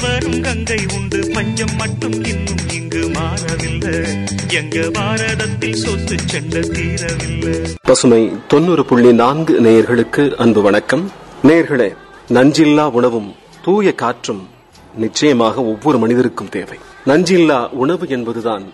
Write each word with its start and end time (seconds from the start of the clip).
வரும் 0.00 0.40
கங்கை 0.40 0.86
உண்டு. 0.96 1.30
பஞ்சம் 1.34 1.76
மட்டும் 1.76 2.24
இன்னும் 2.24 2.68
இங்கு 2.72 3.08
மாறவில்லை. 3.08 4.26
எங்க 4.48 5.00
பாரதத்தில் 5.00 5.74
சொத்து 5.74 6.14
செண்ட 6.26 6.56
தீரவில்லை. 6.56 7.74
பசுமை 7.82 8.32
தொண்ணூறு 8.48 8.84
புள்ளி 8.84 9.12
நான்கு 9.12 9.60
நேயர்களுக்கு 9.60 10.34
அன்பு 10.34 10.62
வணக்கம். 10.62 11.10
நேயர்களே 11.42 11.96
நஞ்சில்லா 12.28 12.90
உணவும் 12.90 13.34
தூய 13.64 13.94
காற்றும் 13.94 14.48
நிச்சயமாக 14.94 15.62
ஒவ்வொரு 15.62 15.98
மனிதருக்கும் 15.98 16.48
தேவை. 16.48 16.78
நஞ்சில்லா 17.06 17.68
உணவு 17.68 18.08
என்பதுதான் 18.08 18.64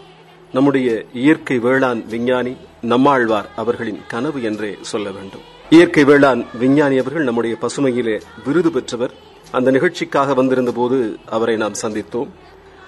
நம்முடைய 0.53 1.05
இயற்கை 1.13 1.59
வேளாண் 1.59 2.07
விஞ்ஞானி 2.09 2.57
நம்மாழ்வார் 2.81 3.51
அவர்களின் 3.57 4.01
கனவு 4.09 4.43
என்றே 4.43 4.79
சொல்ல 4.81 5.11
வேண்டும். 5.11 5.41
இயற்கை 5.71 6.05
வேளாண் 6.05 6.45
விஞ்ஞானி 6.59 6.99
அவர்கள் 6.99 7.25
நம்முடைய 7.25 7.57
பசுமையிலே 7.61 8.21
விருது 8.47 8.71
பெற்றவர் 8.71 9.26
அந்த 9.51 9.71
நிகழ்ச்சிக்காக 9.71 10.35
வந்திருந்த 10.35 10.73
போது 10.73 11.19
அவரை 11.27 11.57
நாம் 11.57 11.81
சந்தித்தோம். 11.83 12.29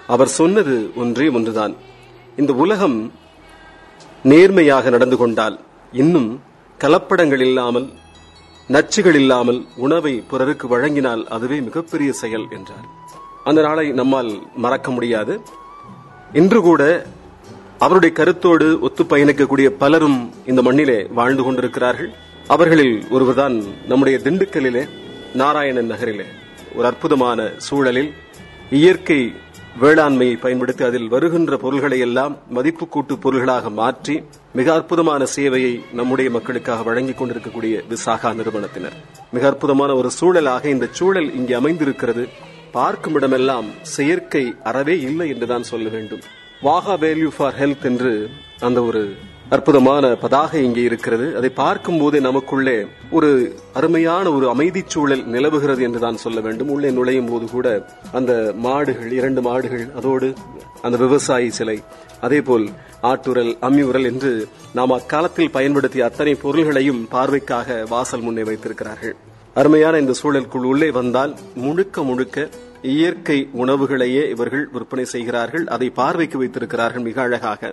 அவர் 0.07 0.27
சொன்னது 0.27 0.91
ஒன்றே 0.95 1.29
ஒன்றுதான். 1.29 1.75
இந்த 2.35 2.53
உலகம் 2.53 3.13
நேர்மையாக 4.23 4.89
நடந்து 4.89 5.17
கொண்டால் 5.17 5.59
இன்னும் 5.91 6.41
கலப்படங்கள் 6.79 7.39
இல்லாமல் 7.39 7.89
நச்சுகள் 8.67 9.15
இல்லாமல் 9.15 9.65
உணவை 9.75 10.23
பிறருக்கு 10.29 10.67
வழங்கினால் 10.67 11.23
அதுவே 11.27 11.61
மிகப்பெரிய 11.61 12.11
செயல் 12.11 12.45
என்றார். 12.49 12.87
அந்த 13.43 13.61
நாளை 13.61 13.91
நம்மால் 13.91 14.39
மறக்க 14.55 14.91
முடியாது. 14.91 15.41
இன்று 16.33 16.61
கூட 16.61 17.05
அவருடைய 17.79 18.15
கருத்தோடு 18.15 18.79
ஒத்து 18.79 19.03
பயணிக்கக்கூடிய 19.03 19.65
பலரும் 19.65 20.33
இந்த 20.45 20.61
மண்ணிலே 20.61 21.03
வாழ்ந்து 21.03 21.43
கொண்டிருக்கிறார்கள். 21.43 22.13
அவர்களில் 22.47 23.07
ஒருவர்தான் 23.09 23.63
நம்முடைய 23.87 24.19
திண்டுக்கல்லிலே 24.23 24.89
நாராயணன் 25.33 25.85
நகரிலே. 25.85 26.25
ஒரு 26.75 26.87
அற்புதமான 26.87 27.49
சூழலில் 27.57 28.11
இயற்கை 28.69 29.33
வேளாண்மையை 29.81 30.35
பயன்படுத்தி 30.39 30.83
அதில் 30.83 31.07
வருகின்ற 31.07 31.57
பொருள்களை 31.57 31.99
எல்லாம் 31.99 32.37
மதிப்பு 32.49 32.87
கூட்டு 32.87 33.17
பொருள்களாக 33.17 33.69
மாற்றி 33.69 34.23
மிக 34.53 34.73
அற்புதமான 34.73 35.25
சேவையை 35.35 35.73
நம்முடைய 35.93 36.31
மக்களுக்காக 36.31 36.81
வழங்கிக் 36.81 37.17
கொண்டிருக்கக்கூடிய 37.17 37.83
விசாகா 37.89 38.33
நிறுவனத்தினர். 38.33 38.95
மிக 39.31 39.47
அற்புதமான 39.47 39.95
ஒரு 39.95 40.11
சூழலாக 40.11 40.69
இந்த 40.69 40.87
சூழல் 40.91 41.33
இங்கே 41.33 41.53
அமைந்திருக்கிறது. 41.53 42.27
பார்க்கும் 42.71 43.15
இடமெல்லாம் 43.15 43.67
செயற்கை 43.81 44.55
அறவே 44.63 44.99
இல்லை 44.99 45.29
என்றுதான் 45.29 45.63
சொல்ல 45.63 45.89
வேண்டும். 45.89 46.19
வாகா 46.61 46.97
வேல்யூ 46.97 47.29
ஃபார் 47.37 47.57
ஹெல்த் 47.59 47.83
என்று 47.83 48.29
அந்த 48.59 48.83
ஒரு 48.83 49.15
அற்புதமான 49.55 50.09
பதாகை 50.23 50.59
இங்கே 50.65 50.81
இருக்கிறது. 50.87 51.27
அதை 51.37 51.49
பார்க்கும் 51.59 51.99
போதே 52.01 52.19
நமக்குள்ளே 52.25 52.75
ஒரு 53.17 53.29
அருமையான 53.79 54.25
ஒரு 54.37 54.45
அமைதி 54.53 54.81
சூழல் 54.93 55.23
நிலவுகிறது 55.35 55.81
என்று 55.87 55.99
தான் 56.03 56.19
சொல்ல 56.23 56.39
வேண்டும். 56.47 56.71
உள்ளே 56.75 56.89
நுழையும் 56.97 57.29
போது 57.31 57.45
கூட 57.55 57.67
அந்த 58.19 58.33
மாடுகள் 58.65 59.11
இரண்டு 59.19 59.43
மாடுகள் 59.47 59.85
அதோடு 60.01 60.29
அந்த 60.81 60.97
விவசாயி 61.05 61.49
சிலை 61.59 61.77
அதே 62.27 62.41
போல் 62.41 62.67
ஆட்டுரல் 63.11 63.51
அம்மியுரல் 63.69 64.07
என்று 64.11 64.31
நாம் 64.77 64.95
அக்காலத்தில் 64.99 65.53
பயன்படுத்திய 65.57 66.05
அத்தனை 66.09 66.35
பொருள்களையும் 66.45 67.01
பார்வைக்காக 67.15 67.81
வாசல் 67.95 68.25
முன்னே 68.27 68.45
வைத்திருக்கிறார்கள். 68.51 69.15
அருமையான 69.53 69.97
இந்த 69.99 70.13
சூழலுக்குள் 70.21 70.69
உள்ளே 70.71 70.91
வந்தால் 70.91 71.35
முழுக்க 71.65 72.01
முழுக்க 72.03 72.49
இயற்கை 72.95 73.41
உணவுகளையே 73.61 74.23
இவர்கள் 74.33 74.65
விற்பனை 74.73 75.05
செய்கிறார்கள். 75.05 75.67
அதை 75.75 75.87
பார்வைக்கு 75.89 76.37
வைத்திருக்கிறார்கள் 76.37 77.07
மிக 77.11 77.21
அழகாக. 77.21 77.71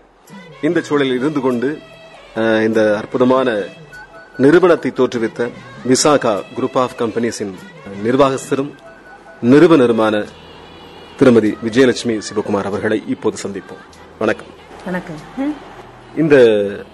இந்த 0.62 0.80
சூழலில் 0.80 1.16
இருந்து 1.16 1.40
கொண்டு 1.40 1.78
இந்த 2.36 2.96
அற்புதமான 2.96 3.62
நிறுவனத்தை 4.36 4.90
தோற்றுவித்த 4.90 5.50
விசாகா 5.88 6.42
குரூப் 6.56 6.78
ஆஃப் 6.78 7.00
கம்பெனிஸின் 7.00 7.54
நிர்வாகஸ்தரும் 8.04 8.70
நிறுவனருமான 9.42 10.26
திருமதி 11.16 11.56
விஜயலட்சுமி 11.64 12.20
சிவகுமார் 12.20 12.62
அவர்களை 12.62 13.02
இப்போது 13.06 13.36
சந்திப்போம். 13.42 13.82
வணக்கம். 14.18 14.46
வணக்கம். 14.84 15.54
இந்த 16.16 16.36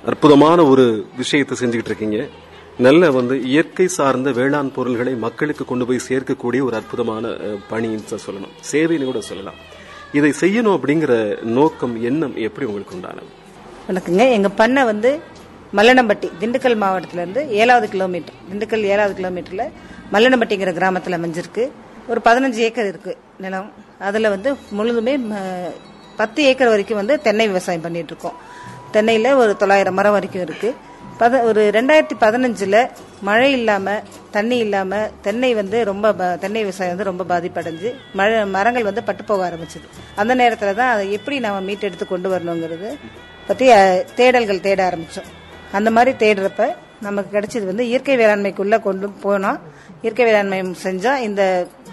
அற்புதமான 0.06 0.64
ஒரு 0.64 1.06
விஷயத்தை 1.16 1.58
செஞ்சுக்கிட்டு 1.60 1.84
இருக்கீங்க. 1.84 2.26
நல்ல 2.78 3.10
வந்து 3.10 3.42
இயற்கை 3.42 3.88
சார்ந்த 3.88 4.30
வேளாண் 4.30 4.72
பொருள்களை 4.72 5.14
மக்களுக்கு 5.14 5.64
கொண்டு 5.64 5.86
போய் 5.86 6.00
சேர்க்கக்கூடிய 6.08 6.62
ஒரு 6.62 6.74
அற்புதமான 6.74 7.28
பணின்னு 7.70 8.18
சொல்லணும். 8.26 8.52
சேவைன்னு 8.72 9.04
கூட 9.04 9.20
சொல்லலாம். 9.20 9.54
இதை 10.12 10.30
செய்யணும் 10.40 10.74
அப்படிங்கிற 10.76 11.12
நோக்கம் 11.42 12.02
எண்ணம் 12.02 12.34
எப்படி 12.36 12.66
உங்களுக்கு 12.66 12.96
உண்டானது? 12.96 13.30
வணக்கங்க. 13.88 14.30
எங்க 14.30 14.48
பண்ணை 14.48 14.84
வந்து 14.84 15.10
மல்லனம்பட்டி 15.76 16.28
திண்டுக்கல் 16.40 16.76
மாவட்டத்திலேருந்து 16.82 17.48
ஏழாவது 17.60 17.88
கிலோமீட்டர். 17.88 18.34
திண்டுக்கல் 18.50 18.82
ஏழாவது 18.94 19.14
கிலோமீட்டர்ல 19.18 19.64
மல்லனம்பட்டிங்கிற 20.12 20.72
கிராமத்தில் 20.72 21.16
அமைஞ்சிருக்கு. 21.18 21.64
ஒரு 22.08 22.20
பதினஞ்சு 22.24 22.60
ஏக்கர் 22.66 22.88
இருக்கு 22.88 23.16
நிலம். 23.38 23.72
அதுல 23.98 24.28
வந்து 24.28 24.52
முழுதுமே 24.78 25.14
ம, 25.30 25.34
பத்து 26.16 26.42
ஏக்கர் 26.42 26.68
வரைக்கும் 26.68 26.96
வந்து 26.96 27.20
தென்னை 27.20 27.46
விவசாயம் 27.46 27.80
பண்ணிட்டு 27.80 28.14
இருக்கோம். 28.14 28.38
தென்னையில 28.92 29.34
ஒரு 29.34 29.56
தொள்ளாயிரம் 29.56 29.94
மரம் 29.94 30.12
வரைக்கும் 30.12 30.42
இருக்குது 30.42 30.74
பத 31.20 31.42
ஒரு 31.42 31.70
ரெண்டாயிரத்தி 31.74 32.16
பதினஞ்சில் 32.20 32.78
மழை 33.20 33.52
இல்லாமல் 33.52 34.02
தண்ணி 34.30 34.58
இல்லாமல் 34.58 35.10
தென்னை 35.20 35.54
வந்து 35.54 35.84
ரொம்ப 35.84 36.12
ப- 36.12 36.36
தென்னை 36.38 36.60
விவசாயம் 36.62 36.96
வந்து 36.96 37.10
ரொம்ப 37.10 37.24
பாதிப்படைஞ்சு 37.24 37.90
மழை 38.12 38.46
மரங்கள் 38.46 38.82
வந்து 38.82 39.02
பட்டு 39.02 39.24
போக 39.24 39.50
ஆரம்பிச்சது. 39.50 39.86
அந்த 40.14 40.34
நேரத்தில் 40.34 40.74
தான் 40.74 40.90
அதை 40.90 41.12
எப்படி 41.12 41.38
நாம் 41.38 41.68
மீட்டெடுத்து 41.68 42.06
கொண்டு 42.06 42.28
வரணுங்கிறது 42.28 42.90
பற்றி 43.46 43.66
தேடல்கள் 44.16 44.60
தேட 44.60 44.90
ஆரம்பித்தோம் 44.90 45.30
அந்த 45.72 45.90
மாதிரி 45.90 46.12
தேடுறப்ப 46.16 46.62
நமக்கு 47.00 47.38
கிடைச்சது 47.38 47.64
வந்து 47.64 47.88
இயற்கை 47.88 48.16
வேளாண்மைக்குள்ளே 48.16 48.80
கொண்டு 48.80 49.08
போனோம் 49.24 49.58
இயற்கை 50.02 50.24
வேளாண்மை 50.24 50.62
செஞ்சால் 50.82 51.20
இந்த 51.20 51.42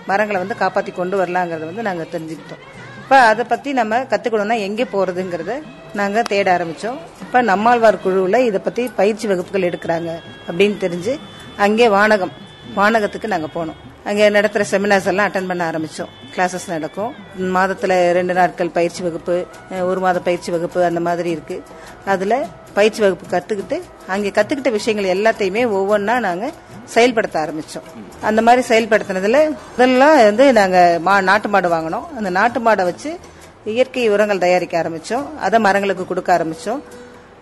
மரங்களை 0.06 0.40
வந்து 0.40 0.56
காப்பாற்றி 0.56 0.92
கொண்டு 0.92 1.26
வரலாங்கிறத 1.26 1.66
வந்து 1.66 1.82
நாங்கள் 1.82 2.12
தெரிஞ்சுக்கிட்டோம். 2.12 2.62
இப்போ 3.04 3.20
அதை 3.22 3.46
பற்றி 3.46 3.74
நம்ம 3.74 4.00
கற்றுக்கணும்னா 4.04 4.60
எங்கே 4.60 4.84
போகிறதுங்கிறத 4.84 5.54
நாங்கள் 5.94 6.24
தேட 6.24 6.58
ஆரம்பித்தோம் 6.58 7.00
இப்போ 7.30 7.42
நம்மாழ்வார் 7.42 8.00
குழுவுல 8.06 8.38
இதை 8.38 8.60
பத்தி 8.64 8.92
பயிற்சி 8.96 9.28
வகுப்புகள் 9.28 9.70
எடுக்கிறாங்க 9.70 10.20
அப்படின்னு 10.52 10.76
தெரிஞ்சு 10.80 11.20
அங்கே 11.58 11.90
வானகம் 11.90 12.32
வானகத்துக்கு 12.76 13.28
நாங்க 13.28 13.48
போனோம். 13.56 13.74
அங்கே 14.04 14.30
நடத்துற 14.30 14.66
செமினார்ஸ் 14.72 15.06
எல்லாம் 15.06 15.28
அட்டன் 15.28 15.48
பண்ண 15.48 15.70
ஆரம்பிச்சோம். 15.70 16.10
கிளாஸஸ் 16.36 16.68
நடக்கும். 16.68 17.14
மாதத்துல 17.40 18.12
ரெண்டு 18.12 18.34
நாட்கள் 18.34 18.70
பயிற்சி 18.70 19.04
வகுப்பு 19.04 19.46
ஒரு 19.82 20.00
மாத 20.00 20.20
பயிற்சி 20.20 20.52
வகுப்பு 20.52 20.84
அந்த 20.84 21.00
மாதிரி 21.00 21.30
இருக்கு. 21.30 21.64
அதுல 22.06 22.46
பயிற்சி 22.74 23.02
வகுப்பு 23.02 23.38
கத்துக்கிட்டு 23.38 23.82
அங்கே 24.08 24.30
கத்துக்கிட்ட 24.30 24.72
விஷயங்கள் 24.72 25.18
எல்லாத்தையுமே 25.18 25.64
ஒவ்வொன்றா 25.68 26.20
நாங்க 26.20 26.52
செயல்படுத்த 26.86 27.40
ஆரம்பிச்சோம். 27.40 28.22
அந்த 28.22 28.42
மாதிரி 28.42 28.68
செயல்படுத்தினதுல 28.68 29.56
முதல்லாம் 29.78 30.24
வந்து 30.24 30.54
நாங்க 30.54 31.00
மா- 31.06 31.22
நாட்டு 31.22 31.50
மாடு 31.50 31.70
வாங்கினோம். 31.70 32.08
அந்த 32.18 32.30
நாட்டு 32.30 32.60
மாடை 32.60 32.84
வச்சு 32.84 33.20
இயற்கை 33.66 34.10
உரங்கள் 34.10 34.38
தயாரிக்க 34.38 34.84
ஆரம்பிச்சோம். 34.84 35.38
அதை 35.38 35.60
மரங்களுக்கு 35.60 36.06
கொடுக்க 36.06 36.38
ஆரம்பிச்சோம். 36.38 36.82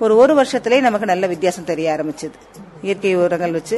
ஒரு 0.03 0.13
ஒரு 0.22 0.34
வருஷத்திலே 0.40 0.78
நமக்கு 0.85 1.08
நல்ல 1.12 1.25
வித்தியாசம் 1.31 1.68
தெரிய 1.69 1.88
ஆரம்பிச்சது. 1.94 2.35
இயற்கை 2.85 3.13
உரங்கள் 3.22 3.56
வச்சு 3.56 3.78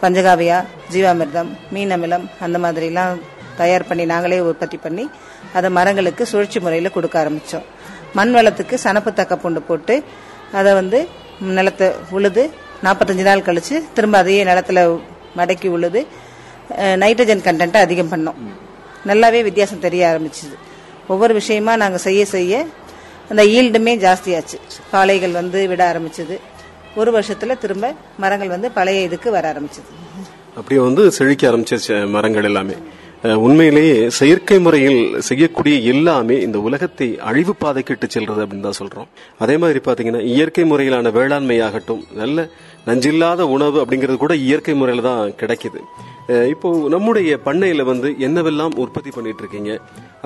பஞ்சகாவியா 0.00 0.56
ஜீவாமிர்தம் 0.92 1.50
மீன் 1.74 1.92
அமிலம் 1.96 2.24
அந்த 2.44 2.56
மாதிரிலாம் 2.64 3.20
தயார் 3.60 3.86
பண்ணி 3.88 4.04
நாங்களே 4.12 4.38
உற்பத்தி 4.48 4.78
பண்ணி 4.86 5.04
அதை 5.56 5.68
மரங்களுக்கு 5.78 6.24
சுழற்சி 6.32 6.58
முறையில் 6.64 6.94
கொடுக்க 6.96 7.16
ஆரம்பிச்சோம். 7.22 7.66
மண் 8.18 8.34
வளத்துக்கு 8.36 8.76
சனப்பு 8.84 9.10
தக்க 9.12 9.34
பூண்டு 9.42 9.62
போட்டு 9.68 9.94
அதை 10.58 10.72
வந்து 10.80 10.98
நிலத்தை 11.56 11.88
உழுது 12.16 12.42
நாற்பத்தஞ்சு 12.84 13.24
நாள் 13.28 13.46
கழிச்சு 13.48 13.76
திரும்ப 13.96 14.18
அதையே 14.22 14.42
நிலத்துல 14.50 14.80
மடக்கி 15.38 15.68
உழுது 15.76 16.00
நைட்ரஜன் 17.02 17.46
கண்டென்ட்டை 17.48 17.80
அதிகம் 17.86 18.12
பண்ணோம். 18.12 18.38
நல்லாவே 19.08 19.40
வித்தியாசம் 19.48 19.84
தெரிய 19.86 20.02
ஆரம்பிச்சுது. 20.10 20.56
ஒவ்வொரு 21.12 21.32
விஷயமா 21.40 21.72
நாங்கள் 21.82 22.04
செய்ய 22.08 22.22
செய்ய 22.36 22.66
அந்த 23.30 23.42
ஈல்டுமே 23.56 23.94
ஜாஸ்தியாச்சு. 24.06 24.58
காளைகள் 24.94 25.38
வந்து 25.40 25.60
விட 25.72 25.82
ஆரம்பிச்சது. 25.92 26.36
ஒரு 27.00 27.10
வருஷத்துல 27.18 27.58
திரும்ப 27.62 27.94
மரங்கள் 28.24 28.54
வந்து 28.56 28.68
பழைய 28.78 29.06
இதுக்கு 29.08 29.28
வர 29.36 29.44
ஆரம்பிச்சது. 29.52 29.88
அப்படியே 30.58 30.80
வந்து 30.88 31.04
செழிக்க 31.16 31.44
ஆரம்பிச்சிருச்சு 31.50 31.94
மரங்கள் 32.16 32.48
எல்லாமே. 32.50 32.76
உண்மையிலேயே 33.44 33.94
செயற்கை 34.16 34.56
முறையில் 34.64 34.98
செய்யக்கூடிய 35.28 35.76
எல்லாமே 35.92 36.36
இந்த 36.46 36.58
உலகத்தை 36.68 37.06
அழிவு 37.28 37.52
பாதைக்கு 37.62 37.92
இட்டு 37.94 38.06
செல்றது 38.14 38.42
அப்படின்னு 38.44 38.66
தான் 38.66 38.78
சொல்றோம். 38.80 39.08
அதே 39.44 39.54
மாதிரி 39.62 39.80
பாத்தீங்கன்னா 39.86 40.20
இயற்கை 40.32 40.64
முறையிலான 40.72 41.12
வேளாண்மை 41.18 41.56
ஆகட்டும் 41.66 42.02
நல்ல 42.20 42.46
நஞ்சில்லாத 42.88 43.46
உணவு 43.54 43.78
அப்படிங்கிறது 43.82 44.18
கூட 44.24 44.34
இயற்கை 44.46 44.74
முறையில 44.80 45.06
தான் 45.08 45.32
கிடைக்குது. 45.42 45.80
இப்போ 46.54 46.68
நம்முடைய 46.94 47.38
பண்ணையில 47.46 47.84
வந்து 47.92 48.10
என்னவெல்லாம் 48.26 48.76
உற்பத்தி 48.84 49.12
பண்ணிட்டு 49.16 49.42
இருக்கீங்க? 49.44 49.72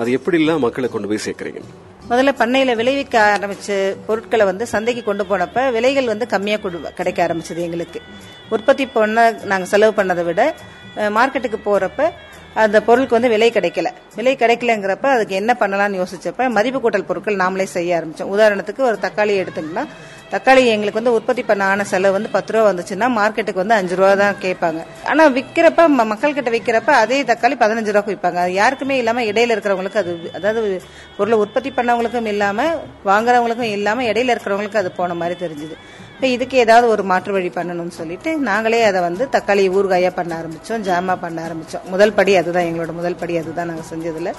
அது 0.01 0.19
எப்படிலாம் 0.19 0.65
மக்களை 0.65 0.89
கொண்டு 0.89 1.09
போய் 1.11 1.25
சேர்க்கறீங்க? 1.27 1.63
முதல்ல 2.09 2.31
பண்ணையில 2.37 2.75
விளைவிக்க 2.75 3.39
ஆரம்பிச்ச 3.39 3.95
பொருட்களை 4.05 4.45
வந்து 4.45 4.67
சந்தைக்கு 4.67 5.03
கொண்டு 5.03 5.23
போனப்ப 5.23 5.71
விலைகள் 5.71 6.05
வந்து 6.05 6.27
கம்மியா 6.27 6.57
கொடு- 6.57 6.93
கிடைக்க 6.93 7.27
ஆரம்பிச்சது 7.27 7.55
எங்களுக்கு. 7.55 8.01
உற்பத்தி 8.49 8.87
பண்ண 8.87 9.31
நாங்க 9.43 9.65
செலவு 9.65 10.03
பண்ணதை 10.03 10.23
விட 10.23 10.55
மார்க்கெட்டுக்கு 10.95 11.59
போறப்ப 11.65 12.09
அந்த 12.53 12.81
பொருளுக்கு 12.81 13.13
வந்து 13.13 13.29
விலை 13.29 13.51
கிடைக்கல. 13.51 13.91
விலை 14.15 14.35
கிடைக்கலங்கிறப்ப 14.35 15.05
அதுக்கு 15.05 15.35
என்ன 15.35 15.55
பண்ணலாம்னு 15.59 16.03
யோசிச்சப்ப 16.03 16.49
மதிப்பு 16.49 16.89
கூட்டல் 16.89 17.05
பொருட்கள் 17.05 17.35
நாமளே 17.35 17.63
செய்ய 17.63 17.97
ஆரம்பிச்சோம். 17.97 18.31
உதாரணத்துக்கு 18.37 18.79
ஒரு 18.79 18.97
தக்காளி 19.01 19.45
எடுத்துங்கன்னா 19.45 19.85
தக்காளி 20.31 20.65
எங்களுக்கு 20.65 20.93
வந்து 20.93 21.13
உற்பத்தி 21.13 21.43
பண்ண 21.43 21.63
ஆன 21.63 21.83
செலவு 21.83 22.13
வந்து 22.13 22.29
பத்து 22.29 22.53
ரூபா 22.53 22.69
வந்துச்சுன்னா 22.69 23.21
மார்க்கெட்டுக்கு 23.21 23.53
வந்து 23.53 23.73
அஞ்சு 23.73 23.95
ரூபா 23.95 24.13
தான் 24.13 24.35
கேட்பாங்க. 24.41 24.85
ஆனா 25.05 25.29
விக்கிறப்ப 25.29 25.77
ம- 25.77 26.05
மக்கள் 26.05 26.33
கிட்ட 26.33 26.49
விக்கிறப்ப 26.49 26.89
அதே 26.89 27.23
தக்காளி 27.23 27.55
பதினஞ்சு 27.55 27.91
ரூபா 27.91 28.11
விற்பாங்க 28.11 28.35
அது 28.35 28.53
யாருக்குமே 28.53 28.97
இல்லாம 28.97 29.21
இடையில 29.21 29.55
இருக்கிறவங்களுக்கு 29.55 29.97
அது 29.97 30.31
அதாவது 30.33 30.81
பொருளை 31.17 31.37
உற்பத்தி 31.37 31.69
பண்ணவங்களுக்கும் 31.69 32.25
இல்லாம 32.25 32.75
வாங்குறவங்களுக்கும் 33.05 33.71
இல்லாம 33.71 34.01
இடையில 34.01 34.35
இருக்கிறவங்களுக்கு 34.35 34.77
அது 34.77 34.91
போன 34.91 35.13
மாதிரி 35.13 35.45
தெரிஞ்சுது. 35.45 35.75
இப்போ 36.15 36.27
இதுக்கு 36.27 36.57
ஏதாவது 36.57 36.87
ஒரு 36.87 37.03
மாற்று 37.03 37.31
வழி 37.31 37.47
பண்ணணும்னு 37.47 37.87
சொல்லிட்டு 37.87 38.37
நாங்களே 38.37 38.83
அதை 38.83 39.01
வந்து 39.01 39.27
தக்காளி 39.31 39.69
ஊறுகாயா 39.69 40.11
பண்ண 40.15 40.35
ஆரம்பிச்சோம் 40.35 40.81
ஜாமா 40.81 41.17
பண்ண 41.21 41.47
ஆரம்பிச்சோம். 41.47 41.83
முதல் 41.85 42.13
படி 42.13 42.35
அதுதான் 42.35 42.63
எங்களோட 42.63 42.91
முதல் 42.91 43.15
படி 43.15 43.37
அதுதான் 43.37 43.67
நாங்கள் 43.67 43.85
செஞ்சதுல 43.89 44.33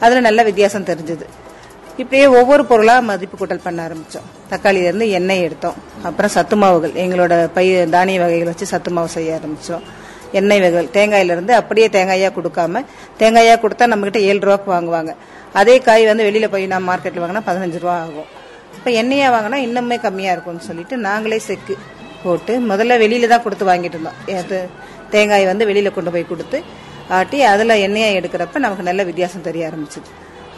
அதுல 0.00 0.20
நல்ல 0.20 0.42
வித்தியாசம் 0.42 0.84
தெரிஞ்சது. 0.84 1.26
இப்படியே 2.02 2.26
ஒவ்வொரு 2.38 2.62
பொருளா 2.70 2.94
மதிப்பு 3.08 3.36
கூட்டல் 3.38 3.62
பண்ண 3.64 3.78
ஆரம்பிச்சோம். 3.86 4.26
தக்காளியில 4.50 4.88
இருந்து 4.90 5.06
எண்ணெய் 5.18 5.44
எடுத்தோம். 5.46 5.78
அப்புறம் 6.08 6.32
சத்து 6.34 6.56
மாவுகள் 6.62 6.92
எங்களோட 7.04 7.34
பயிர் 7.56 7.90
தானிய 7.94 8.18
வகைகள் 8.22 8.50
வச்சு 8.50 8.66
சத்து 8.72 8.90
மாவு 8.96 9.08
செய்ய 9.14 9.38
ஆரம்பிச்சோம். 9.38 9.84
எண்ணெய் 10.38 10.62
வகைகள் 10.64 10.90
தேங்காயில 10.96 11.34
இருந்து 11.36 11.52
அப்படியே 11.60 11.86
தேங்காயா 11.96 12.28
கொடுக்காம 12.36 12.82
தேங்காயா 13.20 13.54
கொடுத்தா 13.64 13.86
நம்ம 13.92 14.06
கிட்ட 14.08 14.20
ஏழு 14.28 14.40
ரூபாய்க்கு 14.46 14.70
வாங்குவாங்க. 14.74 15.12
அதே 15.60 15.76
காய் 15.86 16.04
வந்து 16.10 16.26
வெளியில 16.28 16.48
போய் 16.54 16.66
நான் 16.74 16.86
மார்க்கெட்ல 16.90 17.22
வாங்கினா 17.24 17.42
பதினஞ்சு 17.48 17.80
ரூபா 17.84 17.96
ஆகும். 18.04 18.28
இப்ப 18.78 18.90
எண்ணெயா 19.00 19.28
வாங்கினா 19.36 19.58
இன்னுமே 19.66 19.98
கம்மியா 20.06 20.32
இருக்கும்னு 20.34 20.68
சொல்லிட்டு 20.68 20.96
நாங்களே 21.08 21.38
செக்கு 21.48 21.76
போட்டு 22.22 22.54
முதல்ல 22.70 23.00
வெளியில 23.04 23.32
தான் 23.34 23.44
கொடுத்து 23.46 23.66
வாங்கிட்டு 23.70 23.96
இருந்தோம். 23.98 24.20
அது 24.42 24.58
தேங்காய் 25.16 25.50
வந்து 25.52 25.66
வெளியில 25.72 25.90
கொண்டு 25.98 26.12
போய் 26.14 26.30
கொடுத்து 26.32 26.60
ஆட்டி 27.18 27.38
அதுல 27.52 27.76
எண்ணெயை 27.88 28.08
எடுக்கிறப்ப 28.20 28.64
நமக்கு 28.64 28.88
நல்ல 28.88 29.02
வித்தியாசம் 29.10 29.46
தெரிய 29.50 29.70
ஆரம்பிச்சது. 29.70 30.08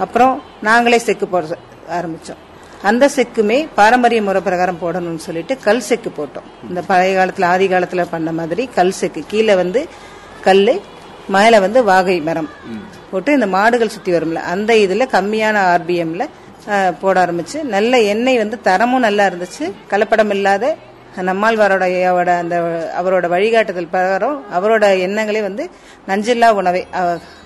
அப்புறம் 0.05 0.35
நாங்களே 0.69 0.99
செக்கு 1.06 1.26
போட 1.32 1.56
ஆரம்பிச்சோம். 1.99 2.41
அந்த 2.88 3.05
செக்குமே 3.17 3.58
பாரம்பரிய 3.79 4.20
முறை 4.26 4.41
பிரகாரம் 4.47 4.81
போடணும்னு 4.82 5.23
சொல்லிட்டு 5.26 5.55
கல் 5.67 5.87
செக்கு 5.88 6.11
போட்டோம். 6.19 6.47
இந்த 6.69 6.81
பழைய 6.91 7.12
காலத்துல 7.19 7.49
ஆதி 7.52 7.67
காலத்துல 7.73 8.05
பண்ண 8.14 8.32
மாதிரி 8.38 8.64
கல் 8.79 8.97
செக்கு. 9.00 9.23
கீழே 9.32 9.55
வந்து 9.62 9.81
கல்லு 10.47 10.75
மேல 11.35 11.58
வந்து 11.64 11.81
வாகை 11.91 12.17
மரம் 12.29 12.49
போட்டு 13.11 13.31
இந்த 13.38 13.49
மாடுகள் 13.56 13.94
சுத்தி 13.94 14.11
வரும்ல 14.12 14.41
அந்த 14.55 14.70
இதுல 14.85 15.06
கம்மியான 15.17 15.56
ஆர்பிஎம்ல 15.73 16.25
போட 17.03 17.17
ஆரம்பிச்சு 17.25 17.58
நல்ல 17.75 18.00
எண்ணெய் 18.12 18.41
வந்து 18.43 18.56
தரமும் 18.69 19.05
நல்லா 19.06 19.25
இருந்துச்சு. 19.31 19.64
கலப்படம் 19.91 20.32
இல்லாத 20.37 20.64
நம்மாழ்வாரோட 21.29 21.85
ஐயாவோட 21.93 22.31
அந்த 22.43 22.56
அவரோட 23.00 23.26
வழிகாட்டுதல் 23.35 23.93
பிரகாரம் 23.94 24.37
அவரோட 24.56 24.85
எண்ணங்களே 25.06 25.41
வந்து 25.49 25.64
நஞ்சில்லா 26.11 26.50
உணவை 26.61 26.82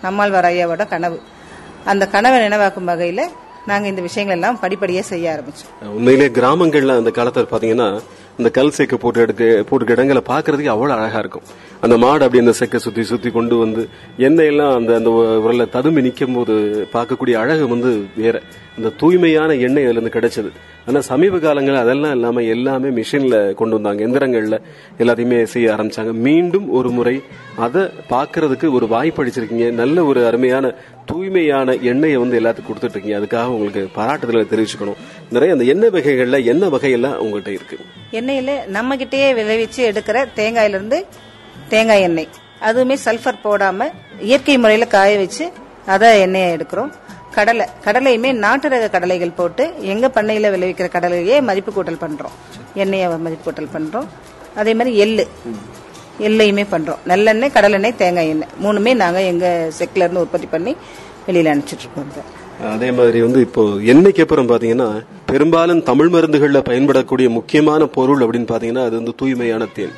நம்மாழ்வார் 0.04 0.50
ஐயாவோட 0.52 0.84
கனவு. 0.92 1.18
அந்த 1.92 2.04
கனவை 2.14 2.38
நினைவாக்கும் 2.40 2.88
வகையில 2.88 3.22
நாங்க 3.66 3.86
இந்த 3.88 4.02
விஷயங்கள் 4.08 4.36
எல்லாம் 4.36 4.58
படிப்படியா 4.62 5.02
செய்ய 5.12 5.26
ஆரம்பிச்சோம். 5.34 5.70
உண்மையிலே 5.98 6.26
கிராமங்கள்ல 6.38 6.96
அந்த 7.00 7.10
காலத்தில் 7.10 7.52
பாத்தீங்கன்னா 7.52 7.88
இந்த 8.38 8.50
கல் 8.50 8.72
சேக்கு 8.76 8.96
போட்டு 9.02 9.20
எடுக்க 9.20 9.44
போட்டு 9.68 9.92
இடங்களை 9.92 10.22
பாக்குறதுக்கு 10.28 10.72
அவ்வளவு 10.72 11.00
அழகா 11.00 11.18
இருக்கும். 11.18 11.44
அந்த 11.80 11.96
மாடு 11.98 12.24
அப்படி 12.24 12.42
அந்த 12.44 12.52
செக்கை 12.52 12.78
சுத்தி 12.80 13.02
சுத்தி 13.02 13.30
கொண்டு 13.30 13.56
வந்து 13.56 13.82
எண்ணெய் 14.16 14.50
எல்லாம் 14.52 14.74
அந்த 14.76 14.94
அந்த 14.94 15.10
உரலை 15.46 15.66
ததும்பி 15.70 16.02
நிக்கும் 16.06 16.34
போது 16.34 16.54
பார்க்கக்கூடிய 16.92 17.34
அழகு 17.42 17.68
வந்து 17.68 17.90
வேற. 18.16 18.36
அந்த 18.76 18.88
தூய்மையான 19.00 19.50
எண்ணெய் 19.66 19.84
அதுல 19.84 20.00
இருந்து 20.00 20.16
கிடைச்சது. 20.18 20.50
ஆனா 20.86 21.00
சமீப 21.00 21.38
காலங்களில் 21.38 21.80
அதெல்லாம் 21.80 22.14
இல்லாம 22.16 22.42
எல்லாமே 22.54 22.88
மிஷின்ல 23.00 23.36
கொண்டு 23.54 23.76
வந்தாங்க. 23.78 24.00
எந்திரங்கள்ல 24.06 24.58
எல்லாத்தையுமே 24.98 25.42
செய்ய 25.54 25.74
ஆரம்பிச்சாங்க. 25.76 26.12
மீண்டும் 26.28 26.66
ஒரு 26.70 26.90
முறை 26.90 27.16
அதை 27.66 27.82
பார்க்கிறதுக்கு 28.10 28.72
ஒரு 28.72 28.88
வாய்ப்பு 28.88 29.22
அளிச்சிருக்கீங்க. 29.24 29.68
நல்ல 29.82 30.04
ஒரு 30.04 30.26
அருமையான 30.26 30.74
தூய்மையான 31.04 31.72
எண்ணெயை 31.72 32.16
வந்து 32.16 32.40
எல்லாத்துக்கும் 32.40 32.70
கொடுத்துட்டு 32.70 32.94
இருக்கீங்க 32.96 33.18
அதுக்காக 33.18 33.44
உங்களுக்கு 33.44 34.00
பாராட்டுதலை 34.00 34.44
தெரிவிச்சுக்கணும். 34.52 35.00
நிறைய 35.30 35.54
அந்த 35.54 35.64
எண்ணெய் 35.64 35.90
வகைகள்ல 35.90 36.44
என்ன 36.44 36.66
வகையெல்லாம் 36.66 37.16
உங்கள்கிட்ட 37.24 37.48
இருக்கு. 37.48 37.78
எண்ணெயில 38.12 38.66
நம்ம 38.66 38.96
கிட்டயே 38.96 39.28
விளைவிச்சு 39.40 39.82
எடுக்கிற 39.90 40.26
தேங்காயில 40.36 40.68
இருந்து 40.68 41.06
தேங்காய் 41.68 42.02
எண்ணெய். 42.02 42.28
அதுவுமே 42.60 42.96
சல்ஃபர் 43.04 43.42
போடாம 43.44 43.90
இயற்கை 44.20 44.58
முறையில 44.58 44.86
காய 44.86 45.16
வச்சு 45.16 45.52
அதை 45.86 46.20
எண்ணெயை 46.20 46.56
எடுக்கிறோம். 46.56 46.92
கடலை 47.30 47.66
கடலையுமே 47.84 48.32
நாட்டு 48.32 48.68
ரக 48.68 48.90
கடலைகள் 48.90 49.30
போட்டு 49.30 49.72
எங்க 49.80 50.10
பண்ணையில 50.14 50.50
விளைவிக்கிற 50.54 50.88
கடலையே 50.88 51.40
மதிப்பு 51.40 51.70
கூட்டல் 51.72 52.02
பண்றோம். 52.04 52.34
எண்ணெயை 52.74 53.08
மதிப்பு 53.08 53.50
கூட்டல் 53.50 53.72
பண்றோம். 53.74 54.06
அதே 54.54 54.74
மாதிரி 54.74 54.96
எள்ளு. 54.98 55.26
எல்லையுமே 56.20 56.64
பண்றோம். 56.70 57.00
நல்லெண்ணெய் 57.06 57.54
கடலெண்ணெய் 57.54 57.96
தேங்காய் 57.96 58.28
எண்ணெய். 58.28 58.52
மூணுமே 58.62 58.94
நாங்க 58.94 59.22
எங்க 59.22 59.70
செக்ல 59.78 60.04
இருந்து 60.04 60.20
உற்பத்தி 60.20 60.46
பண்ணி 60.46 60.74
வெளியில 61.26 61.52
அனுப்பிச்சிட்டு 61.52 61.84
இருக்கோம் 61.84 62.42
அதே 62.72 62.90
மாதிரி 62.90 63.20
வந்து 63.20 63.40
இப்போ 63.40 63.62
எண்ணெய்க்கு 63.92 64.20
அப்புறம் 64.20 64.48
பாத்தீங்கன்னா 64.48 65.02
பெரும்பாலும் 65.26 65.82
தமிழ் 65.82 66.10
மருந்துகள்ல 66.14 66.58
பயன்படக்கூடிய 66.68 67.28
முக்கியமான 67.28 67.86
பொருள் 67.86 68.20
அப்படின்னு 68.20 68.50
பாத்தீங்கன்னா 68.52 68.84
அது 68.84 68.94
வந்து 68.94 69.14
தூய்மையான 69.16 69.66
தேன். 69.66 69.94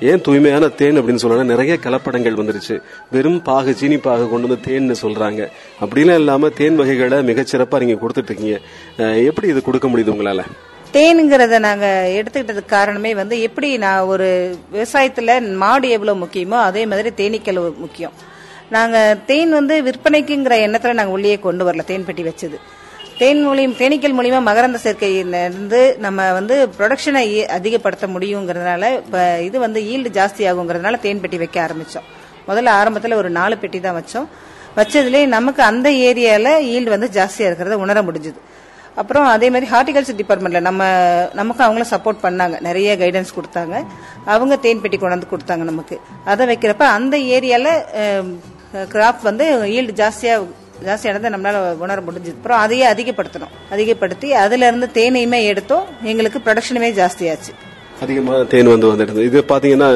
ஏன் 0.00 0.20
தூய்மையான 0.20 0.68
தேன் 0.68 1.00
அப்படின்னு 1.00 1.22
சொல்லணும்னா 1.22 1.44
நிறைய 1.44 1.78
கலப்படங்கள் 1.84 2.38
வந்துருச்சு. 2.40 2.80
வெறும் 3.10 3.42
பாகு 3.42 3.74
சீனி 3.74 3.96
பாகு 3.96 4.28
கொண்டு 4.28 4.48
வந்து 4.48 4.64
தேன்னு 4.66 4.94
சொல்றாங்க. 5.02 5.48
அப்படிலாம் 5.80 6.20
இல்லாம 6.22 6.48
தேன் 6.48 6.76
வகைகளை 6.76 7.18
மிகச்சிறப்பா 7.18 7.78
நீங்க 7.84 8.06
கொடுத்துட்டு 8.06 8.30
இருக்கீங்க. 8.30 8.58
எப்படி 8.98 9.48
இது 9.48 9.62
கொடுக்க 9.62 9.88
முடியுது 9.88 10.14
உங்களால? 10.14 10.42
தேனுங்கிறத 10.94 11.58
நாங்க 11.58 11.86
எடுத்துக்கிட்டதுக்கு 12.16 12.72
காரணமே 12.74 13.10
வந்து 13.20 13.36
எப்படி 13.46 13.68
நான் 13.84 14.08
ஒரு 14.12 14.28
விவசாயத்துல 14.74 15.32
மாடு 15.62 15.88
எவ்வளவு 15.88 16.20
முக்கியமோ 16.24 16.58
அதே 16.68 16.82
மாதிரி 16.86 17.10
தேனீக்கள் 17.20 17.58
முக்கியம். 17.84 18.14
நாங்க 18.68 18.98
தேன் 19.30 19.50
வந்து 19.50 19.74
விற்பனைக்குங்கிற 19.82 20.56
எண்ணத்துல 20.66 20.92
நாங்க 20.92 21.14
உள்ளே 21.16 21.34
கொண்டு 21.46 21.64
வரல 21.68 21.84
தேன் 21.90 22.04
பெட்டி 22.04 22.22
வச்சது. 22.22 22.58
தேன் 23.18 23.42
மூலியம் 23.48 23.76
தேனீக்கள் 23.80 24.16
மூலியமா 24.18 24.40
மகரந்த 24.50 24.78
சேர்க்கையிலிருந்து 24.86 25.82
நம்ம 26.06 26.30
வந்து 26.32 26.54
ப்ரொடக்ஷனை 26.78 27.26
அதிகப்படுத்த 27.58 28.06
முடியுங்கிறதுனால 28.06 28.94
இப்ப 29.02 29.26
இது 29.48 29.58
வந்து 29.66 29.82
ஈல்டு 29.92 30.16
ஜாஸ்தி 30.20 30.44
ஆகுங்கிறதுனால 30.52 31.00
தேன் 31.00 31.20
பெட்டி 31.20 31.36
வைக்க 31.36 31.66
ஆரம்பிச்சோம். 31.66 32.08
முதல்ல 32.48 32.78
ஆரம்பத்துல 32.80 33.14
ஒரு 33.14 33.30
நாலு 33.40 33.58
பெட்டி 33.58 33.80
தான் 33.80 34.02
வச்சோம். 34.02 34.26
வச்சதுலேயே 34.76 35.26
நமக்கு 35.38 35.62
அந்த 35.62 35.88
ஏரியால 36.08 36.48
ஈல்டு 36.74 36.96
வந்து 36.96 37.10
ஜாஸ்தியா 37.18 37.48
இருக்கிறத 37.50 37.84
உணர 37.86 38.02
முடிஞ்சுது. 38.02 38.40
அப்புறம் 39.00 39.26
அதே 39.34 39.50
மாதிரி 39.50 39.70
ஹார்டிகல்ச்சர் 39.70 40.18
டிபார்ட்மெண்ட்ல 40.20 40.60
நம்ம 40.60 40.82
நமக்கு 41.32 41.62
அவங்களும் 41.64 41.92
சப்போர்ட் 41.94 42.24
பண்ணாங்க. 42.26 42.60
நிறைய 42.60 42.96
கைடன்ஸ் 42.96 43.32
கொடுத்தாங்க. 43.38 43.74
அவங்க 44.24 44.56
தேன் 44.56 44.80
பெட்டி 44.80 44.98
கொண்டாந்து 44.98 45.32
கொடுத்தாங்க 45.32 45.64
நமக்கு. 45.70 45.96
அதை 46.24 46.46
வைக்கிறப்ப 46.46 46.82
அந்த 46.98 47.16
ஏரியால 47.16 47.68
கிராப் 48.92 49.22
வந்து 49.22 49.46
ஈல்டு 49.76 49.92
ஜாஸ்தியா 50.00 50.36
ஜாஸ்தியானதை 50.84 51.28
நம்மளால 51.34 51.58
உணர 51.84 51.98
முடிஞ்சது. 52.06 52.34
அப்புறம் 52.38 52.58
அதையே 52.58 52.84
அதிகப்படுத்தணும். 52.92 53.52
அதிகப்படுத்தி 53.70 54.32
அதுல 54.44 54.66
இருந்து 54.70 54.88
தேனையுமே 54.94 55.40
எடுத்தோம். 55.52 55.86
எங்களுக்கு 56.02 56.40
ப்ரொடக்ஷனுமே 56.46 56.90
ஜாஸ்தியாச்சு. 57.00 57.52
அதிகமா 58.02 58.36
தேன் 58.52 58.66
வந்து 58.66 58.88
வந்துட்டு 58.92 59.24
இது 59.24 59.44
பாத்தீங்கன்னா 59.48 59.90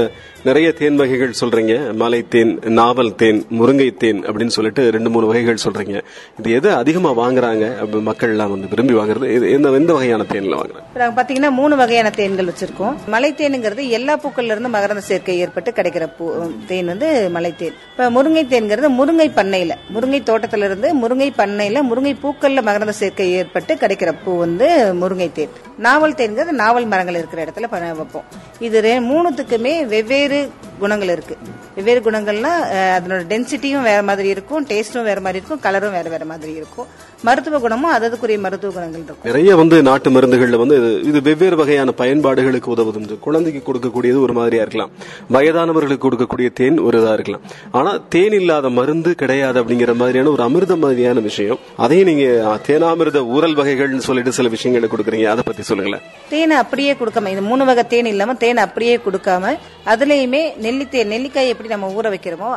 நிறைய 0.44 0.72
தேன் 0.72 0.96
வகைகள் 0.96 1.32
சொல்றீங்க. 1.40 1.94
மலை 1.94 2.28
தேன் 2.28 2.58
நாவல் 2.66 3.14
தேன் 3.14 3.46
முருங்கை 3.50 3.96
தேன் 3.96 4.22
அப்படின்னு 4.22 4.54
சொல்லிட்டு 4.56 4.90
ரெண்டு 4.90 5.10
மூணு 5.10 5.26
வகைகள் 5.26 5.58
சொல்றீங்க. 5.64 6.02
இது 6.38 6.50
எது 6.50 6.72
அதிகமா 6.72 7.10
வாங்குறாங்க? 7.10 7.78
அப்ப 7.78 8.00
மக்கள் 8.00 8.30
எல்லாம் 8.30 8.50
வந்து 8.50 8.68
விரும்பி 8.68 8.94
வாங்குறது. 8.94 9.34
இது 9.36 9.50
எந்த 9.52 9.70
எந்த 9.70 9.92
வகையான 9.92 10.24
தேன்ல 10.32 10.58
வாங்குறாங்க? 10.60 10.82
நாங்க 10.94 11.22
பாத்தீங்கன்னா 11.22 11.50
மூணு 11.50 11.76
வகையான 11.76 12.12
தேன்கள் 12.16 12.50
வச்சிருக்கோம். 12.50 12.96
மலை 13.06 13.34
தேனுங்கிறது 13.38 13.88
எல்லா 13.88 14.20
பூக்கள்ல 14.24 14.54
இருந்து 14.54 14.68
மகரந்த 14.68 14.98
சேர்க்கை 14.98 15.38
ஏற்பட்டு 15.38 15.70
கிடைக்கிற 15.70 16.08
பூ 16.18 16.30
தேன் 16.66 16.86
வந்து 16.86 17.30
மலை 17.30 17.54
தேன். 17.56 17.74
இப்ப 17.92 18.10
முருங்கை 18.10 18.44
தேன்கிறது 18.54 18.90
முருங்கை 19.00 19.28
பண்ணையில 19.40 19.74
முருங்கை 19.94 20.22
தோட்டத்துல 20.30 20.64
இருந்து 20.64 20.90
முருங்கை 21.02 21.30
பண்ணையில 21.38 21.82
முருங்கை 21.90 22.14
பூக்கள்ல 22.24 22.62
மகரந்த 22.70 22.96
சேர்க்கை 23.02 23.32
ஏற்பட்டு 23.32 23.74
கிடைக்கிற 23.74 24.14
பூ 24.24 24.38
வந்து 24.38 24.68
முருங்கை 25.02 25.32
தேன். 25.32 25.48
நாவல் 25.78 26.18
தேன்கிறது 26.20 26.52
நாவல் 26.62 26.86
மரங்கள் 26.86 27.14
இருக்கிற 27.14 27.44
இடத்துல 27.44 27.96
வைப்போம். 27.96 28.24
இது 28.58 28.76
மூணுத்துக்குமே 28.80 29.86
வெவ்வேறு 29.86 30.27
திரு 30.28 30.40
குணங்கள் 30.78 31.08
இருக்கு. 31.08 31.36
வெவ்வேறு 31.74 32.00
குணங்கள்னா 32.00 32.52
அதனோட 32.72 33.22
டென்சிட்டியும் 33.28 33.82
வேற 33.82 34.02
மாதிரி 34.02 34.28
இருக்கும் 34.28 34.66
டேஸ்டும் 34.66 35.02
வேற 35.02 35.20
மாதிரி 35.20 35.44
இருக்கும் 35.44 35.60
கலரும் 35.60 35.90
வேற 35.90 36.10
வேற 36.10 36.24
மாதிரி 36.24 36.52
இருக்கும். 36.52 36.86
மருத்துவ 37.22 37.58
குணமும் 37.58 37.92
அததுக்குரிய 37.92 38.38
மருத்துவ 38.38 38.72
குணங்கள் 38.72 39.00
இருக்கும். 39.00 39.16
நிறைய 39.22 39.56
வந்து 39.56 39.82
நாட்டு 39.82 40.10
மருந்துகள்ல 40.10 40.56
வந்து 40.56 40.78
இது- 40.78 41.22
வெவ்வேறு 41.22 41.56
வகையான 41.56 41.92
பயன்பாடுகளுக்கு 41.92 42.74
உதவுது 42.74 42.96
இந்த 42.96 43.14
குழந்தைக்கு 43.20 43.72
கொடுக்கக்கூடியது 43.72 44.20
ஒரு 44.20 44.32
மாதிரியா 44.32 44.62
இருக்கலாம். 44.62 44.90
வயதானவர்களுக்கு 45.32 45.98
கொடுக்கக்கூடிய 46.02 46.52
தேன் 46.52 46.78
ஒரு 46.78 47.00
இதா 47.00 47.12
இருக்கலாம். 47.12 47.40
ஆனா 47.70 48.00
தேன் 48.08 48.32
இல்லாத 48.32 48.68
மருந்து 48.68 49.14
கிடையாது 49.14 49.64
அப்படிங்கிற 49.64 49.94
மாதிரியான 49.94 50.30
ஒரு 50.30 50.42
அமிர்த 50.42 50.76
மாதிரியான 50.76 51.20
விஷயம். 51.20 51.58
அதையும் 51.76 52.08
நீங்க 52.08 52.58
தேனாமிர்த 52.66 53.26
ஊரல் 53.26 53.56
வகைகள்னு 53.56 53.96
சொல்லிட்டு 53.96 54.32
சில 54.32 54.48
விஷயங்களை 54.48 54.96
கொடுக்குறீங்க. 54.96 55.24
அதை 55.24 55.42
பத்தி 55.46 55.62
சொல்லுங்களேன். 55.62 56.02
தேனை 56.28 56.56
அப்படியே 56.56 56.92
கொடுக்காம 56.92 57.28
இது 57.28 57.42
மூணு 57.42 57.64
வகை 57.64 57.86
தேன் 57.86 58.06
இல்லாம 58.06 58.34
தேனை 58.34 58.62
அப்படியே 58.62 58.96
கொடுக்காம 58.96 59.56
அதுலயுமே 59.86 60.56
நெல்லித்தேன் 60.68 61.12
நெல்லிக்காய் 61.14 61.52
எப்படி 61.54 61.74
நம்ம 61.74 61.90
ஊற 61.98 62.06
வைக்கிறோமோ 62.14 62.48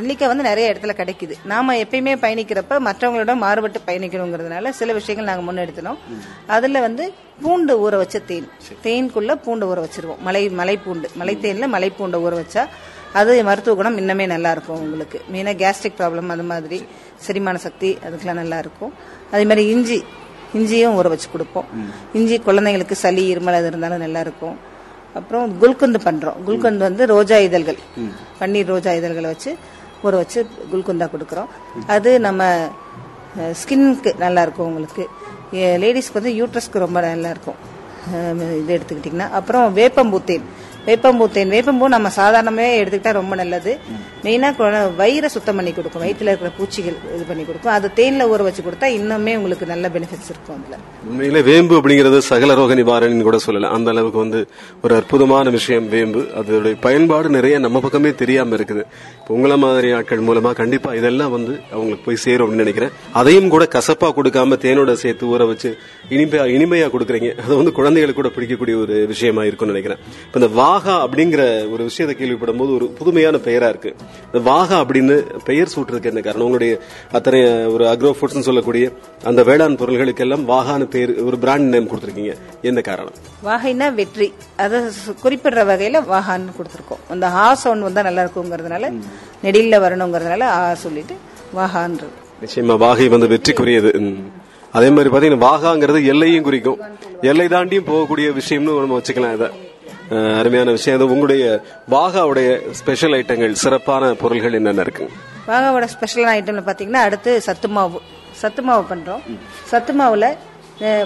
நெல்லிக்காய் 0.00 0.30
வந்து 0.32 0.48
நிறைய 0.50 0.72
இடத்துல 0.72 0.94
கிடைக்குது. 1.00 1.34
நாம 1.52 1.76
எப்பயுமே 1.84 2.14
பயணிக்கிறப்ப 2.24 2.82
மற்றவங்களோட 2.88 3.34
மாறுபட்டு 3.44 3.80
பயணிக்கணுங்கிறதுனால 3.88 4.70
சில 4.80 4.92
விஷயங்கள் 4.98 5.30
நாங்க 5.30 5.44
முன்னெடுத்தோம் 5.48 5.98
அதுல 6.56 6.80
வந்து 6.86 7.06
பூண்டு 7.42 7.72
ஊற 7.84 7.96
வச்ச 8.02 8.18
தேன். 8.28 8.46
தேனுக்குள்ள 8.84 9.32
பூண்டு 9.44 9.64
ஊற 9.70 9.80
வச்சிருவோம். 9.84 10.22
மலை 10.28 10.42
மலை 10.60 10.76
பூண்டு 10.84 11.08
மலை 11.20 11.34
தேன்ல 11.44 11.66
மலை 11.74 11.90
பூண்டை 11.98 12.20
ஊற 12.26 12.32
வச்சா 12.40 12.62
அது 13.18 13.34
மருத்துவ 13.48 13.74
குணம் 13.80 13.98
இன்னமே 14.00 14.24
நல்லா 14.32 14.50
இருக்கும் 14.54 14.80
உங்களுக்கு. 14.84 15.18
மெயினா 15.32 15.52
கேஸ்ட்ரிக் 15.62 15.98
ப்ராப்ளம் 16.00 16.32
அது 16.34 16.46
மாதிரி 16.52 16.78
செரிமான 17.26 17.58
சக்தி 17.66 17.90
அதுக்கெல்லாம் 18.06 18.40
நல்லா 18.42 18.58
இருக்கும். 18.64 18.92
அதே 19.34 19.44
மாதிரி 19.50 19.64
இஞ்சி. 19.74 20.00
இஞ்சியும் 20.58 20.96
ஊற 20.98 21.06
வச்சு 21.12 21.28
கொடுப்போம். 21.34 21.68
இஞ்சி 22.18 22.36
குழந்தைங்களுக்கு 22.48 22.96
சளி 23.04 23.24
இருமல் 23.34 23.58
அது 23.60 23.70
இருந்தாலும் 23.72 24.04
நல்லா 24.04 24.20
இருக்கும். 24.26 24.58
அப்புறம் 25.18 25.52
குல்கந்து 25.62 25.98
பண்றோம். 26.06 26.38
குல்கந்து 26.46 26.84
வந்து 26.88 27.06
ரோஜா 27.14 27.36
இதழ்கள். 27.48 27.78
பன்னீர் 28.40 28.70
ரோஜா 28.74 28.92
இதழ்களை 29.00 29.28
வச்சு 29.32 29.50
ஊற 30.04 30.12
வச்சு 30.22 30.40
குல்கந்தா 30.72 31.06
கொடுக்குறோம். 31.14 31.50
அது 31.94 32.10
நம்ம 32.26 32.42
ஸ்கின்னுக்கு 33.60 34.10
நல்லா 34.24 34.42
இருக்கும் 34.46 34.68
உங்களுக்கு. 34.70 35.04
லேடிஸ்க்கு 35.82 36.18
வந்து 36.20 36.32
யூட்ரஸ்க்கு 36.40 36.84
ரொம்ப 36.84 36.98
நல்லா 37.08 37.30
இருக்கும். 37.34 37.58
இது 38.60 38.70
எடுத்துக்கிட்டிங்கன்னா. 38.76 39.28
அப்புறம் 39.38 39.76
வேப்பம்பூத்தேன் 39.76 40.46
வேப்பம்பூத்தேன். 40.88 41.50
வேப்பம்பூ 41.54 41.86
நம்ம 41.96 42.10
சாதாரணமே 42.20 42.66
எடுத்துக்கிட்டா 42.80 43.12
ரொம்ப 43.20 43.34
நல்லது. 43.40 43.72
மெயினாக 44.24 44.68
வயிறை 45.00 45.28
சுத்தம் 45.34 45.58
பண்ணி 45.58 45.72
கொடுக்கும். 45.72 46.02
வயிற்றுல 46.04 46.30
இருக்கிற 46.32 46.50
பூச்சிகள் 46.58 46.96
இது 47.14 47.24
பண்ணி 47.30 47.44
கொடுக்கும். 47.48 47.72
அது 47.76 47.86
தேனில் 47.98 48.28
ஊற 48.32 48.42
வச்சு 48.46 48.62
கொடுத்தா 48.66 48.88
இன்னுமே 48.98 49.32
உங்களுக்கு 49.40 49.66
நல்ல 49.72 49.88
பெனிஃபிட்ஸ் 49.96 50.30
இருக்கும் 50.32 50.56
அதில். 50.58 50.84
உண்மையிலே 51.08 51.40
வேம்பு 51.48 51.74
அப்படிங்கிறது 51.80 52.18
சகல 52.30 52.54
ரோக 52.60 52.74
நிவாரணின்னு 52.80 53.26
கூட 53.28 53.38
சொல்லலாம். 53.46 53.74
அந்த 53.76 53.90
அளவுக்கு 53.94 54.18
வந்து 54.24 54.40
ஒரு 54.84 54.94
அற்புதமான 55.00 55.50
விஷயம் 55.56 55.88
வேம்பு. 55.94 56.22
அதோடைய 56.40 56.76
பயன்பாடு 56.86 57.28
நிறைய 57.36 57.58
நம்ம 57.66 57.80
பக்கமே 57.86 58.12
தெரியாம 58.22 58.56
இருக்குது. 58.58 58.84
உங்களை 59.36 59.56
மாதிரி 59.64 59.88
ஆட்கள் 59.98 60.26
மூலமா 60.28 60.52
கண்டிப்பா 60.62 60.92
இதெல்லாம் 61.00 61.34
வந்து 61.36 61.54
அவங்களுக்கு 61.74 62.06
போய் 62.08 62.22
சேரும் 62.24 62.46
அப்படின்னு 62.46 62.64
நினைக்கிறேன். 62.64 62.92
அதையும் 63.20 63.52
கூட 63.54 63.64
கசப்பா 63.76 64.10
கொடுக்காம 64.18 64.58
தேனோட 64.66 64.92
சேர்த்து 65.04 65.30
ஊற 65.32 65.46
வச்சு 65.52 65.70
இனிமையா 66.16 66.44
இனிமையா 66.56 66.88
கொடுக்குறீங்க. 66.96 67.30
அது 67.44 67.54
வந்து 67.60 67.76
குழந்தைகளுக்கு 67.78 68.20
கூட 68.22 68.32
பிடிக்கக்கூடிய 68.36 68.76
ஒரு 68.84 68.96
விஷயமா 69.14 69.44
இருக்கும்னு 69.50 69.74
நினைக்கிறேன். 69.74 70.02
இப்ப 70.26 70.38
இந்த 70.42 70.52
வா 70.60 70.70
அப்படிங்கிற 70.86 71.70
ஒரு 71.70 71.82
விஷயத்தை 71.84 72.14
கேள்விப்படும் 72.18 72.58
போது 72.58 72.74
ஒரு 72.74 72.86
புதுமையான 72.98 73.36
பெயரா 73.36 73.68
இருக்கு. 73.68 73.94
இந்த 74.24 74.50
வாகா 74.50 74.80
அப்படின்னு 74.80 75.26
பெயர் 75.44 75.72
சூட்டுறதுக்கு 75.74 76.04
என்ன 76.04 76.20
காரணம்? 76.20 76.44
உங்களுடைய 76.44 76.80
அத்தனை 77.12 77.66
ஒரு 77.66 77.84
அக்ரோ 77.84 78.12
ஃபுட்ஸ்னு 78.18 78.46
சொல்லக்கூடிய 78.48 78.92
அந்த 79.24 79.42
வேளாண் 79.42 79.72
பொருள்களுக்கெல்லாம் 79.72 80.44
வாகான்னு 80.52 80.84
பேர் 80.84 81.24
ஒரு 81.24 81.38
பிராண்ட் 81.38 81.68
நேம் 81.68 81.88
கொடுத்துருக்கீங்க. 81.88 82.34
என்ன 82.62 82.80
காரணம்? 82.80 83.12
வாகைனா 83.44 83.94
வெற்றி. 83.94 84.32
அதை 84.56 84.80
குறிப்பிடுற 85.24 85.64
வகையில 85.72 86.02
வாகான்னு 86.14 86.56
கொடுத்துருக்கோம். 86.58 87.04
அந்த 87.08 87.28
ஹா 87.28 87.54
சவுண்ட் 87.54 87.82
வந்தா 87.82 88.02
நல்லா 88.02 88.24
இருக்குங்கிறதுனால 88.24 88.92
நெடில 89.42 89.80
வரணுங்கிறதுனால 89.86 90.40
ஆ 90.40 90.74
சொல்லிட்டு 90.74 91.16
வாகான்றது. 91.56 92.16
நிச்சயமா 92.44 92.76
வாகை 92.78 93.08
வந்து 93.08 93.26
வெற்றிக்குரியது. 93.26 94.14
அதே 94.72 94.90
மாதிரி 94.90 95.08
பாத்தீங்கன்னா 95.14 95.46
வாகாங்கிறது 95.50 96.04
எல்லையும் 96.06 96.42
குறிக்கும். 96.42 96.80
எல்லை 97.20 97.46
தாண்டியும் 97.46 97.90
போகக்கூடிய 97.90 98.28
விஷயம்னு 98.40 98.78
நம்ம 98.78 98.98
வச்சுக்கலாம் 98.98 99.34
இதை. 99.34 99.48
அருமையான 100.10 100.70
விஷயம். 100.70 100.98
அது 100.98 101.08
உங்களுடைய 101.08 101.60
வாகாவுடைய 101.90 102.70
ஸ்பெஷல் 102.70 103.12
ஐட்டங்கள் 103.12 103.52
சிறப்பான 103.52 104.12
பொருள்கள் 104.12 104.52
என்னென்ன 104.52 104.80
இருக்கு? 104.80 105.10
வாகாவோட 105.46 105.84
ஸ்பெஷல் 105.84 106.24
ஐட்டம்ல 106.24 106.68
பாத்தீங்கன்னா 106.68 106.92
அடுத்து 106.92 107.40
சத்து 107.40 107.68
மாவு. 107.68 108.00
சத்து 108.32 108.62
மாவு 108.62 108.94
பண்றோம். 108.94 109.20
சத்து 109.64 109.92
மாவுல 109.92 110.36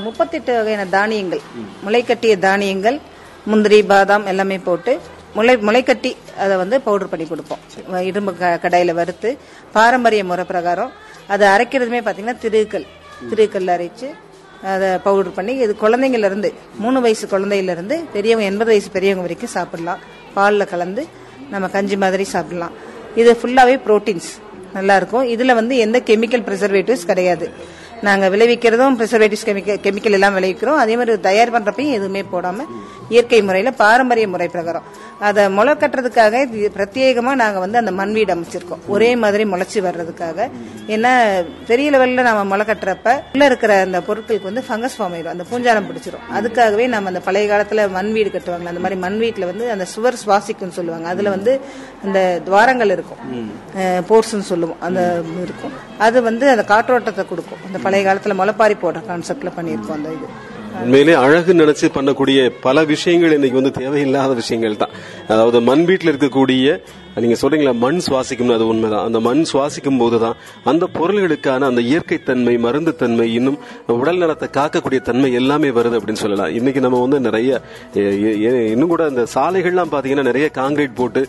முப்பத்தெட்டு 0.00 0.56
வகையான 0.56 0.87
தானியங்கள். 0.87 1.40
முளைக்கட்டிய 1.87 2.38
தானியங்கள் 2.38 3.00
முந்திரி 3.44 3.82
பாதாம் 3.82 4.26
எல்லாமே 4.26 4.59
போட்டு 4.59 5.00
முளை 5.35 5.56
முளைக்கட்டி 5.56 6.16
அதை 6.38 6.56
வந்து 6.56 6.80
பவுடர் 6.80 7.09
பண்ணி 7.09 7.26
கொடுப்போம். 7.26 7.59
இரும்பு 8.00 8.37
க- 8.37 8.92
வறுத்து 8.92 9.38
பாரம்பரிய 9.73 10.25
முறை 10.25 10.44
பிரகாரம். 10.44 10.92
அதை 11.26 11.49
அரைக்கிறதுமே 11.49 12.00
பாத்தீங்கன்னா 12.00 12.37
திருக்கல் 12.42 12.87
திருக்கல் 13.30 13.66
அரைச்சு 13.66 14.14
அதை 14.71 14.88
பவுடர் 14.99 15.37
பண்ணி 15.37 15.54
இது 15.57 15.76
குழந்தைங்கள்லேருந்து 15.81 16.52
மூணு 16.78 17.00
வயசு 17.00 17.26
குழந்தையிலிருந்து 17.26 17.97
பெரியவங்க 18.12 18.50
எண்பது 18.50 18.71
வயசு 18.71 18.90
பெரியவங்க 18.90 19.25
வரைக்கும் 19.26 19.54
சாப்பிடலாம். 19.57 20.00
பாலில் 20.35 20.71
கலந்து 20.73 21.04
நம்ம 21.50 21.69
கஞ்சி 21.69 21.97
மாதிரி 21.97 22.25
சாப்பிடலாம். 22.25 22.75
இது 23.14 23.38
ஃபுல்லாகவே 23.42 23.76
புரோட்டீன்ஸ் 23.87 24.31
நல்லா 24.73 24.97
இருக்கும் 24.97 25.28
வந்து 25.54 25.76
எந்த 25.76 25.99
கெமிக்கல் 26.11 26.45
ப்ரிசர்வேட்டிவ்ஸ் 26.49 27.09
கிடையாது. 27.11 27.49
நாங்கள் 28.07 28.31
விளைவிக்கிறதும் 28.35 28.97
ப்ரிசர்வேட்டிவ்ஸ் 29.00 29.47
கெமிக்கல் 29.49 29.81
கெமிக்கல் 29.87 30.16
எல்லாம் 30.19 30.37
விளைவிக்கிறோம். 30.37 30.78
அதே 30.85 30.97
மாதிரி 30.97 31.21
தயார் 31.21 31.52
பண்ணுறப்பையும் 31.54 31.97
எதுவுமே 31.99 32.23
போடாமல் 32.23 32.71
இயற்கை 33.09 33.42
முறையில் 33.42 33.73
பாரம்பரிய 33.83 34.28
முறை 34.28 34.49
பிரகாரம். 34.49 34.87
அதை 35.29 35.43
முளை 35.57 35.73
கட்டுறதுக்காக 35.75 36.35
இது 36.43 36.71
பிரத்யேகமா 36.76 37.33
நாங்க 37.43 37.59
வந்து 37.64 37.81
அந்த 37.83 37.93
மண் 37.99 38.12
வீடு 38.19 38.35
அமைச்சிருக்கோம். 38.35 38.83
ஒரே 38.95 39.11
மாதிரி 39.25 39.45
முளைச்சு 39.50 39.81
வர்றதுக்காக. 39.87 40.49
ஏன்னா 40.95 41.12
பெரிய 41.67 41.91
லெவல்ல 41.95 42.23
நம்ம 42.29 42.45
முளை 42.52 42.64
கட்டுறப்ப 42.67 43.09
உள்ள 43.33 43.45
இருக்கிற 43.50 43.73
அந்த 43.87 44.00
பொருட்களுக்கு 44.09 44.49
வந்து 44.50 44.64
ஃபங்கஸ் 44.69 44.97
ஃபார்ம் 44.99 45.14
ஆயிடும். 45.17 45.35
அந்த 45.35 45.45
பூஞ்சாலம் 45.50 45.87
பிடிச்சிரும். 45.88 46.25
அதுக்காகவே 46.38 46.87
நம்ம 46.95 47.09
அந்த 47.12 47.21
பழைய 47.29 47.47
காலத்துல 47.52 47.88
மண் 47.97 48.12
வீடு 48.12 48.33
கட்டுவாங்க 48.37 48.71
அந்த 48.73 48.83
மாதிரி 48.85 49.00
மண் 49.05 49.19
வீட்டுல 49.23 49.47
வந்து 49.50 49.71
அந்த 49.75 49.85
சுவர் 49.95 50.21
சுவாசிக்கும்னு 50.25 50.76
சொல்லுவாங்க. 50.79 51.09
அதுல 51.14 51.31
வந்து 51.37 51.55
அந்த 52.05 52.21
துவாரங்கள் 52.45 52.95
இருக்கும். 52.97 53.50
போர்ஸ்னு 54.11 54.49
சொல்லுவோம். 54.52 54.81
அந்த 54.88 55.23
இருக்கும். 55.43 55.75
அது 56.07 56.19
வந்து 56.29 56.49
அந்த 56.55 56.64
காற்றோட்டத்தை 56.75 57.25
கொடுக்கும். 57.29 57.62
அந்த 57.67 57.79
பழைய 57.83 58.02
காலத்துல 58.09 58.35
முளைப்பாரி 58.41 58.76
போடுற 58.83 59.02
கான்செப்ட்ல 59.11 59.52
பண்ணியிருக்கோம் 59.59 59.99
அந்த 59.99 60.11
இது. 60.17 60.29
உண்மையிலே 60.81 61.12
அழகு 61.12 61.55
நினைச்சு 61.55 61.87
பண்ணக்கூடிய 61.95 62.52
பல 62.61 62.85
விஷயங்கள் 62.85 63.33
இன்னைக்கு 63.33 63.62
வந்து 63.62 63.81
தேவையில்லாத 63.81 64.35
விஷயங்கள் 64.35 64.76
தான். 64.76 64.91
அதாவது 65.29 65.61
மண் 65.61 65.85
வீட்டில் 65.85 66.17
இருக்கக்கூடிய 66.17 66.83
நீங்க 67.21 67.37
சொல்றீங்களா 67.40 67.73
மண் 67.85 67.99
சுவாசிக்கும்னு 68.07 68.54
அது 68.57 68.66
உண்மைதான். 68.73 69.07
அந்த 69.09 69.19
மண் 69.26 69.42
சுவாசிக்கும் 69.50 69.99
போதுதான் 70.02 70.37
அந்த 70.71 70.85
பொருள்களுக்கான 70.99 71.66
அந்த 71.71 71.81
இயற்கை 71.90 72.19
தன்மை 72.28 72.54
மருந்து 72.64 72.92
தன்மை 73.02 73.26
இன்னும் 73.38 73.59
உடல் 73.97 74.21
நலத்தை 74.23 74.49
காக்கக்கூடிய 74.59 75.00
தன்மை 75.09 75.31
எல்லாமே 75.40 75.71
வருது 75.78 75.99
அப்படின்னு 75.99 76.23
சொல்லலாம். 76.25 76.52
இன்னைக்கு 76.59 76.83
நம்ம 76.85 77.00
வந்து 77.04 77.21
நிறைய 77.28 77.61
இன்னும் 78.75 78.92
கூட 78.95 79.04
அந்த 79.12 79.25
சாலைகள்லாம் 79.35 79.92
பாத்தீங்கன்னா 79.95 80.28
நிறைய 80.31 80.49
காங்கிரீட் 80.61 80.99
போட்டு 81.00 81.23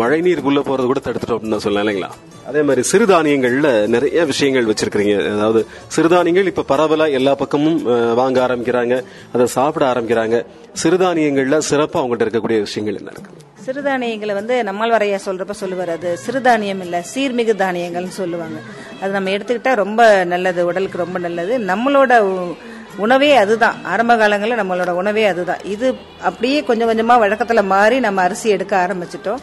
மழை 0.00 0.20
நீருக்குள்ள 0.26 0.62
போறது 0.70 0.88
கூட 0.92 1.02
தடுத்துட்டோம் 1.08 1.38
அப்படின்னு 1.38 1.56
தான் 1.56 1.64
சொல்லலாம் 1.66 1.84
இல்லைங்களா? 1.86 2.10
அதே 2.50 2.60
மாதிரி 2.68 2.82
சிறுதானியங்கள்ல 2.92 3.70
நிறைய 3.94 4.24
விஷயங்கள் 4.32 4.68
வச்சிருக்கிறீங்க. 4.70 5.14
அதாவது 5.36 5.60
சிறுதானியங்கள் 5.96 6.50
இப்ப 6.52 6.66
பரவலா 6.72 7.08
எல்லா 7.18 7.34
பக்கமும் 7.42 7.80
வாங்க 8.20 8.38
ஆரம்பிக்கிறாங்க 8.46 8.96
அதை 9.36 9.46
சாப்பிட 9.56 9.84
ஆரம்பிக்கிறாங்க. 9.92 10.38
சிறுதானியங்கள்ல 10.82 11.58
சிறப்பா 11.70 12.00
அவங்ககிட்ட 12.00 12.26
இருக்கக்கூடிய 12.26 12.60
விஷயங்கள் 12.68 12.98
என்ன 13.02 13.12
இருக்கு? 13.16 13.32
சிறுதானியங்களை 13.66 14.32
வந்து 14.32 14.64
நம்மால் 14.64 14.90
வரைய 14.90 15.18
சொல்றப்ப 15.26 15.50
சொல்லுவார். 15.50 15.90
அது 15.90 16.18
சிறுதானியம் 16.26 16.80
இல்ல 16.80 17.04
சீர்மிகு 17.14 17.56
தானியங்கள்னு 17.56 18.08
சொல்லுவாங்க. 18.08 18.58
அது 19.00 19.12
நம்ம 19.12 19.30
எடுத்துக்கிட்டா 19.30 19.74
ரொம்ப 19.74 20.24
நல்லது 20.24 20.66
உடலுக்கு 20.66 20.98
ரொம்ப 20.98 21.18
நல்லது. 21.18 21.58
நம்மளோட 21.58 22.18
உ- 22.18 22.54
உணவே 22.96 23.36
அதுதான். 23.36 23.84
ஆரம்ப 23.84 24.16
காலங்களில் 24.16 24.56
நம்மளோட 24.56 24.90
உணவே 24.90 25.24
அதுதான். 25.24 25.62
இது 25.64 25.94
அப்படியே 26.20 26.64
கொஞ்சம் 26.64 26.88
கொஞ்சமா 26.88 27.12
வழக்கத்துல 27.12 27.64
மாறி 27.64 28.00
நம்ம 28.00 28.22
அரிசி 28.22 28.48
எடுக்க 28.48 28.90
ஆரம்பிச்சிட்டோம். 28.90 29.38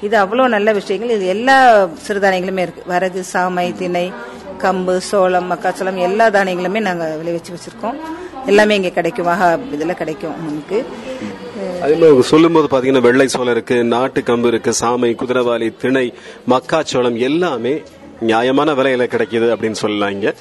இது 0.00 0.24
அவ்வளோ 0.24 0.48
நல்ல 0.48 0.72
விஷயங்கள். 0.72 1.16
இது 1.16 1.26
எல்லா 1.26 1.88
சிறுதானியங்களுமே 2.08 2.58
இருக்கு. 2.58 2.82
வரகு 2.86 3.24
சாமை 3.32 3.76
திணை 3.76 4.12
கம்பு 4.58 4.96
சோளம் 4.96 5.52
மக்காச்சோளம் 5.52 5.96
எல்லா 5.96 6.28
தானியங்களுமே 6.28 6.80
நாங்கள் 6.80 7.18
விளைவிச்சு 7.24 7.54
வச்சிருக்கோம். 7.54 7.94
எல்லாமே 8.46 8.74
இங்கே 8.74 8.90
கிடைக்கும். 8.90 9.24
வாகா 9.24 9.58
இதில் 9.72 9.94
கிடைக்கும். 9.94 10.46
நமக்கு 10.46 10.86
அதே 11.82 11.94
மாதிரி 11.94 12.22
சொல்லும் 12.22 12.52
போது 12.52 12.68
பாத்தீங்கன்னா 12.74 13.00
வெள்ளை 13.00 13.28
சோளம் 13.28 13.54
இருக்கு 13.54 13.84
நாட்டு 13.84 14.20
கம்பு 14.20 14.46
இருக்கு 14.46 14.72
சாமை 14.80 15.10
குதிரவாளி 15.14 15.76
திணை 15.76 16.14
மக்காச்சோளம் 16.48 17.18
எல்லாமே 17.18 17.82
நியாயமான 18.20 18.74
விலையில 18.74 19.04
கிடைக்குது 19.14 19.48
அப்படின்னு 19.54 19.80
சொல்லலாம் 19.82 20.10
இங்க 20.10 20.34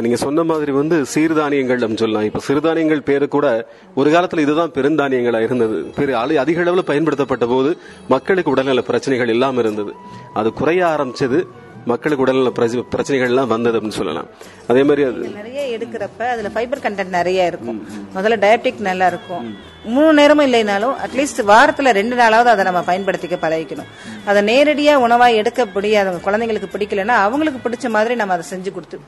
நீங்க 0.00 0.16
சொன்ன 0.16 0.42
மாதிரி 0.44 0.72
வந்து 0.72 0.96
சீர்தானியங்கள் 1.14 1.80
அப்படின்னு 1.80 1.96
சொல்லலாம். 1.96 2.24
இப்ப 2.24 2.40
சிறுதானியங்கள் 2.48 3.00
பேரு 3.00 3.28
கூட 3.28 3.46
ஒரு 3.94 4.10
காலத்துல 4.10 4.38
இதுதான் 4.38 4.70
பெருந்தானியங்களா 4.70 5.40
இருந்தது. 5.42 5.78
பெரு 5.96 6.16
அதிக 6.16 6.62
அளவுல 6.62 6.78
பயன்படுத்தப்பட்ட 6.78 7.46
போது 7.46 7.76
மக்களுக்கு 8.08 8.50
உடல்நல 8.50 8.82
பிரச்சனைகள் 8.82 9.28
இல்லாம 9.28 9.60
இருந்தது. 9.60 9.92
அது 10.34 10.52
குறைய 10.52 10.84
ஆரம்பிச்சது. 10.84 11.40
மக்களுக்கு 11.84 12.24
உடல்நல 12.24 12.50
பிரச்ச- 12.50 12.84
பிரச்சனைகள்லாம் 12.96 13.46
வந்தது 13.46 13.80
அப்படின்னு 13.80 13.90
சொல்லலாம். 13.90 14.26
அதே 14.68 14.82
மாதிரி 14.82 15.02
அது 15.02 15.12
நிறைய 15.12 15.78
எடுக்கிறப்ப 15.78 16.22
அதுல 16.22 16.48
ஃபைபர் 16.48 16.78
கண்டென்ட் 16.78 17.08
நிறைய 17.08 17.46
இருக்கும். 17.46 17.88
முதல்ல 18.16 18.36
டயபெட்டிக் 18.36 18.80
நல்லா 18.80 19.06
இருக்கும். 19.06 19.56
மூணு 19.84 20.12
நேரமும் 20.12 20.52
இல்லைனாலும் 20.52 20.94
அட்லீஸ்ட் 21.06 21.42
வாரத்துல 21.46 21.90
ரெண்டு 21.90 22.16
நாளாவது 22.16 22.44
அதை 22.44 22.64
நம்ம 22.64 22.80
பயன்படுத்திக்க 22.80 23.36
பழகிக்கணும். 23.42 23.84
அதை 24.24 24.42
நேரடியா 24.42 24.90
உணவா 24.90 25.34
எடுக்க 25.34 25.64
முடியாதவங்க 25.64 26.20
குழந்தைங்களுக்கு 26.24 26.68
பிடிக்கலன்னா 26.72 27.08
அவங்களுக்கு 27.08 27.68
பிடிச்ச 27.68 27.88
மாதிரி 27.88 28.14
நம்ம 28.14 28.32
அதை 28.32 28.58
செஞ்சு 28.58 28.72
கொடுத்து 28.72 29.00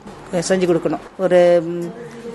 செஞ்சு 0.49 0.71
கொடுக்கணும். 0.71 0.99
ஒரு 1.19 1.63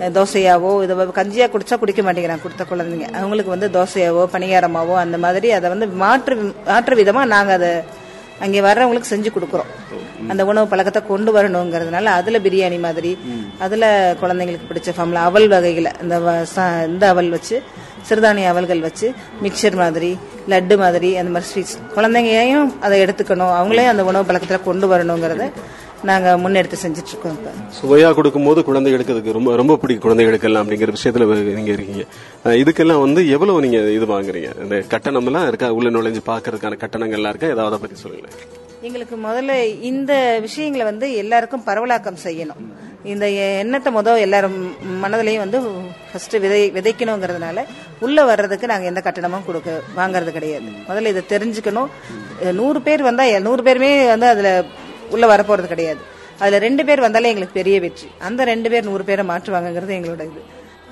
தோசையாவோ 0.00 0.82
இதை 0.82 0.96
கஞ்சியா 0.96 1.50
குடிச்சா 1.50 1.78
குடிக்க 1.78 2.02
மாட்டேங்கிறாங்க 2.02 2.42
கொடுத்த 2.42 2.64
குழந்தைங்க. 2.70 3.12
அவங்களுக்கு 3.12 3.50
வந்து 3.50 3.68
தோசையாவோ 3.68 4.26
பணியாரமாவோ 4.32 4.94
அந்த 4.94 5.18
மாதிரி 5.18 5.50
அதை 5.50 5.68
வந்து 5.70 5.86
மாற்று 5.86 6.54
மாற்று 6.66 6.96
விதமா 6.96 7.24
நாங்க 7.24 7.52
அதை 7.52 8.00
அங்கே 8.40 8.60
வர்றவங்களுக்கு 8.60 9.10
செஞ்சு 9.10 9.30
கொடுக்குறோம். 9.32 9.70
அந்த 10.28 10.44
உணவு 10.44 10.68
பழக்கத்தை 10.68 11.06
கொண்டு 11.06 11.32
வரணுங்கிறதுனால 11.32 12.04
அதுல 12.12 12.38
பிரியாணி 12.38 12.80
மாதிரி 12.80 13.18
அதுல 13.58 13.84
குழந்தைங்களுக்கு 14.20 14.68
பிடிச்ச 14.68 14.92
ஃபார்ம்ல 14.96 15.14
அவல் 15.20 15.48
வகைகளை 15.48 15.92
இந்த 16.02 16.20
வ- 16.20 16.46
ச- 16.56 16.86
இந்த 16.86 17.08
அவல் 17.08 17.30
வச்சு 17.30 17.62
சிறுதானிய 18.08 18.46
அவல்கள் 18.46 18.80
வச்சு 18.80 19.14
மிக்சர் 19.42 19.74
மாதிரி 19.74 20.18
லட்டு 20.48 20.78
மாதிரி 20.78 21.16
அந்த 21.16 21.30
மாதிரி 21.30 21.50
ஸ்வீட்ஸ் 21.50 21.78
குழந்தைங்களையும் 21.96 22.72
அதை 22.80 23.04
எடுத்துக்கணும். 23.04 23.52
அவங்களையும் 23.52 23.88
அந்த 23.88 24.04
உணவு 24.04 24.32
பழக்கத்துல 24.32 24.62
கொண்டு 24.62 24.96
வரணுங்கிறத 24.96 25.46
நாங்க 26.02 26.28
முன்னெடுத்து 26.42 26.78
செஞ்சுட்டு 26.84 27.10
இருக்கோம் 27.12 27.34
இப்ப. 27.38 27.50
சுவையா 27.80 28.14
கொடுக்கும்போது 28.14 28.60
குழந்தைகளுக்கு 28.64 29.12
அதுக்கு 29.12 29.36
ரொம்ப 29.38 29.56
ரொம்ப 29.60 29.76
பிடிக்கும் 29.76 30.06
குழந்தைகளுக்கு 30.06 30.48
எல்லாம் 30.48 30.64
அப்படிங்கிற 30.64 30.94
விஷயத்துல 30.96 31.26
நீங்க 31.58 31.72
இருக்கீங்க. 31.76 32.04
இதுக்கெல்லாம் 32.44 33.04
வந்து 33.06 33.28
எவ்வளவு 33.28 33.60
நீங்க 33.60 33.78
இது 33.98 34.06
வாங்குறீங்க? 34.06 34.50
இந்த 34.62 34.82
கட்டணம் 34.88 35.26
எல்லாம் 35.26 35.48
இருக்கா? 35.48 35.72
உள்ள 35.72 35.90
நுழைஞ்சு 35.90 36.22
பாக்குறதுக்கான 36.26 36.76
கட்டணங்கள் 36.76 37.20
எல்லாம் 37.20 37.34
இருக்கா? 37.34 37.54
ஏதாவது 37.56 37.80
பத்தி 37.80 37.96
சொல்லுங்களேன். 37.96 38.38
எங்களுக்கு 38.80 39.16
முதல்ல 39.16 39.82
இந்த 39.90 40.38
விஷயங்களை 40.40 40.86
வந்து 40.86 41.06
எல்லாருக்கும் 41.14 41.66
பரவலாக்கம் 41.66 42.22
செய்யணும். 42.24 42.62
இந்த 43.04 43.26
எண்ணத்தை 43.30 43.92
முதல் 43.92 44.24
எல்லாரும் 44.24 44.58
மனதிலையும் 45.04 45.44
வந்து 45.44 45.60
ஃபர்ஸ்ட் 46.10 46.36
விதை 46.44 46.72
விதைக்கணுங்கிறதுனால 46.76 47.64
உள்ள 48.00 48.24
வர்றதுக்கு 48.24 48.66
நாங்க 48.66 48.84
எந்த 48.84 49.00
கட்டணமும் 49.04 49.46
கொடுக்க 49.46 49.80
வாங்குறது 49.96 50.30
கிடையாது. 50.36 50.68
முதல்ல 50.88 51.12
இதை 51.12 51.22
தெரிஞ்சுக்கணும். 51.28 51.90
நூறு 52.52 52.80
பேர் 52.82 53.02
வந்தா 53.02 53.24
நூறு 53.38 53.62
பேருமே 53.62 54.06
வந்து 54.06 54.26
அதுல 54.26 54.64
உள்ள 55.16 55.26
வரப்போறது 55.34 55.68
கிடையாது. 55.74 56.02
அதுல 56.42 56.58
ரெண்டு 56.66 56.82
பேர் 56.84 57.06
வந்தாலே 57.06 57.30
எங்களுக்கு 57.32 57.60
பெரிய 57.60 57.76
வெற்றி. 57.84 58.08
அந்த 58.28 58.44
ரெண்டு 58.52 58.70
பேர் 58.72 58.88
நூறு 58.90 59.04
பேரை 59.10 59.24
மாற்றுவாங்கங்கிறது 59.30 59.94
எங்களோட 59.98 60.24
இது. 60.30 60.42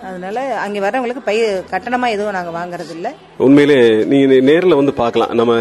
அதனால 0.08 0.58
அங்க 0.58 0.90
வரவங்களுக்கு 0.90 1.22
பை 1.24 1.42
கட்டணமா 1.42 2.08
எதுவும் 2.08 2.36
நாங்க 2.36 2.52
வாங்குறது 2.58 2.90
இல்ல 2.90 3.14
உண்மையிலே 3.36 4.04
நீ 4.04 4.18
நேரில் 4.26 4.60
நேர்ல 4.60 4.76
வந்து 4.76 4.92
பார்க்கலாம். 4.92 5.30
நம்ம 5.32 5.54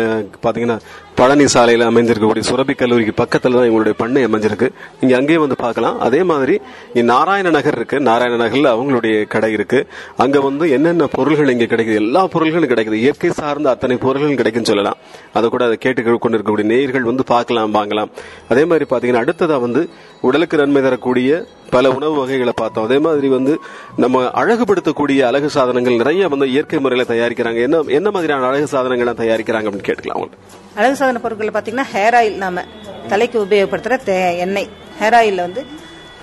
பாத்தீங்கன்னா 0.46 0.80
பழனி 1.16 1.44
சாலையில 1.44 1.88
அமைஞ்சிருக்கக்கூடிய 1.92 2.44
சுரபி 2.50 2.76
கல்லூரிக்கு 2.76 3.14
பக்கத்துல 3.22 3.58
தான் 3.58 3.68
எங்களுடைய 3.70 3.94
பண்ணை 3.98 4.26
அமைஞ்சிருக்கு. 4.26 4.68
நீங்க 5.00 5.18
அங்கேயே 5.18 5.40
வந்து 5.40 5.56
பார்க்கலாம். 5.56 6.00
அதே 6.00 6.24
மாதிரி 6.24 6.62
நாராயண 6.94 7.50
நகர் 7.50 7.76
இருக்கு. 7.76 8.00
நாராயண 8.00 8.44
நகர்ல 8.44 8.74
அவங்களுடைய 8.76 9.28
கடை 9.28 9.52
இருக்கு. 9.52 9.88
அங்க 10.18 10.40
வந்து 10.40 10.70
என்னென்ன 10.70 11.08
பொருள்கள் 11.08 11.50
இங்க 11.50 11.64
கிடைக்குது? 11.64 11.94
எல்லா 11.94 12.28
பொருள்களும் 12.28 12.70
கிடைக்குது. 12.70 12.94
இயற்கை 12.94 13.30
சார்ந்த 13.30 13.70
அத்தனை 13.70 13.98
பொருள்களும் 13.98 14.36
கிடைக்குன்னு 14.36 14.72
சொல்லலாம். 14.72 14.98
அதை 15.34 15.50
கூட 15.50 15.66
அதை 15.66 15.78
கேட்டு 15.78 16.18
கொண்டு 16.18 16.38
இருக்கக்கூடிய 16.38 16.64
நேயர்கள் 16.64 17.04
வந்து 17.04 17.24
பார்க்கலாம் 17.24 17.74
வாங்கலாம். 17.74 18.10
அதே 18.50 18.66
மாதிரி 18.66 18.88
பாத்தீங்கன்னா 18.94 19.24
அடுத்ததா 19.26 19.60
வந்து 19.60 19.90
உடலுக்கு 20.22 20.58
நன்மை 20.58 20.82
தரக்கூடிய 20.82 21.46
பல 21.70 21.92
உணவு 21.92 22.16
வகைகளை 22.16 22.54
பார்த்தோம். 22.56 22.86
அதே 22.86 23.00
மாதிரி 23.00 23.28
வந்து 23.28 23.60
நம்ம 23.96 24.29
அழகுபடுத்தக்கூடிய 24.42 25.20
அழகு 25.30 25.50
சாதனங்கள் 25.56 26.00
நிறைய 26.02 26.28
வந்து 26.34 26.48
இயற்கை 26.54 26.80
முறையில 26.80 27.08
தயாரிக்கிறாங்க. 27.12 27.60
என்ன 27.68 27.82
என்ன 27.98 28.12
மாதிரியான 28.16 28.48
அழகு 28.52 28.68
சாதனங்கள்லாம் 28.76 29.22
தயாரிக்கிறாங்க 29.22 29.70
அப்படின்னு 29.70 29.90
கேட்கலாம் 29.90 30.18
அவங்கள்ட்ட. 30.18 30.40
அழகு 30.80 30.96
சாதன 31.02 31.20
பொருட்கள் 31.26 31.56
பாத்தீங்கன்னா 31.58 31.86
ஹேர் 31.94 32.18
ஆயில் 32.20 32.38
நாம 32.44 32.64
தலைக்கு 33.12 33.38
உபயோகப்படுத்துற 33.46 33.98
எண்ணெய். 34.46 34.70
ஹேர் 35.02 35.18
ஆயில்ல 35.20 35.46
வந்து 35.48 35.64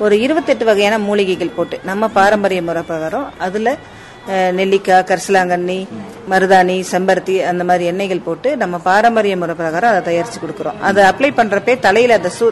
ஒரு 0.05 0.15
இருபத்தெட்டு 0.21 0.65
வகையான 0.65 0.97
மூலிகைகள் 1.09 1.57
போட்டு 1.59 1.77
நம்ம 1.91 2.09
பாரம்பரிய 2.17 2.63
முறை 2.63 2.83
பிரகாரம் 2.91 3.29
அதுல 3.47 3.77
நெல்லிக்காய் 4.59 5.07
கரிசலாங்கண்ணி 5.09 5.79
மருதாணி 6.31 6.77
செம்பருத்தி 6.93 7.35
அந்த 7.51 7.65
மாதிரி 7.65 7.85
எண்ணெய்கள் 7.91 8.25
போட்டு 8.29 8.49
நம்ம 8.63 8.79
பாரம்பரிய 8.89 9.35
முறை 9.43 9.55
பிரகாரம் 9.61 9.93
அதை 9.93 10.01
தயாரிச்சு 10.09 10.41
கொடுக்குறோம். 10.45 10.79
அதை 10.89 11.05
அப்ளை 11.11 11.31
பண்றப்பே 11.41 11.75
தலையில 11.87 12.17
அந்த 12.21 12.31
சூ 12.39 12.47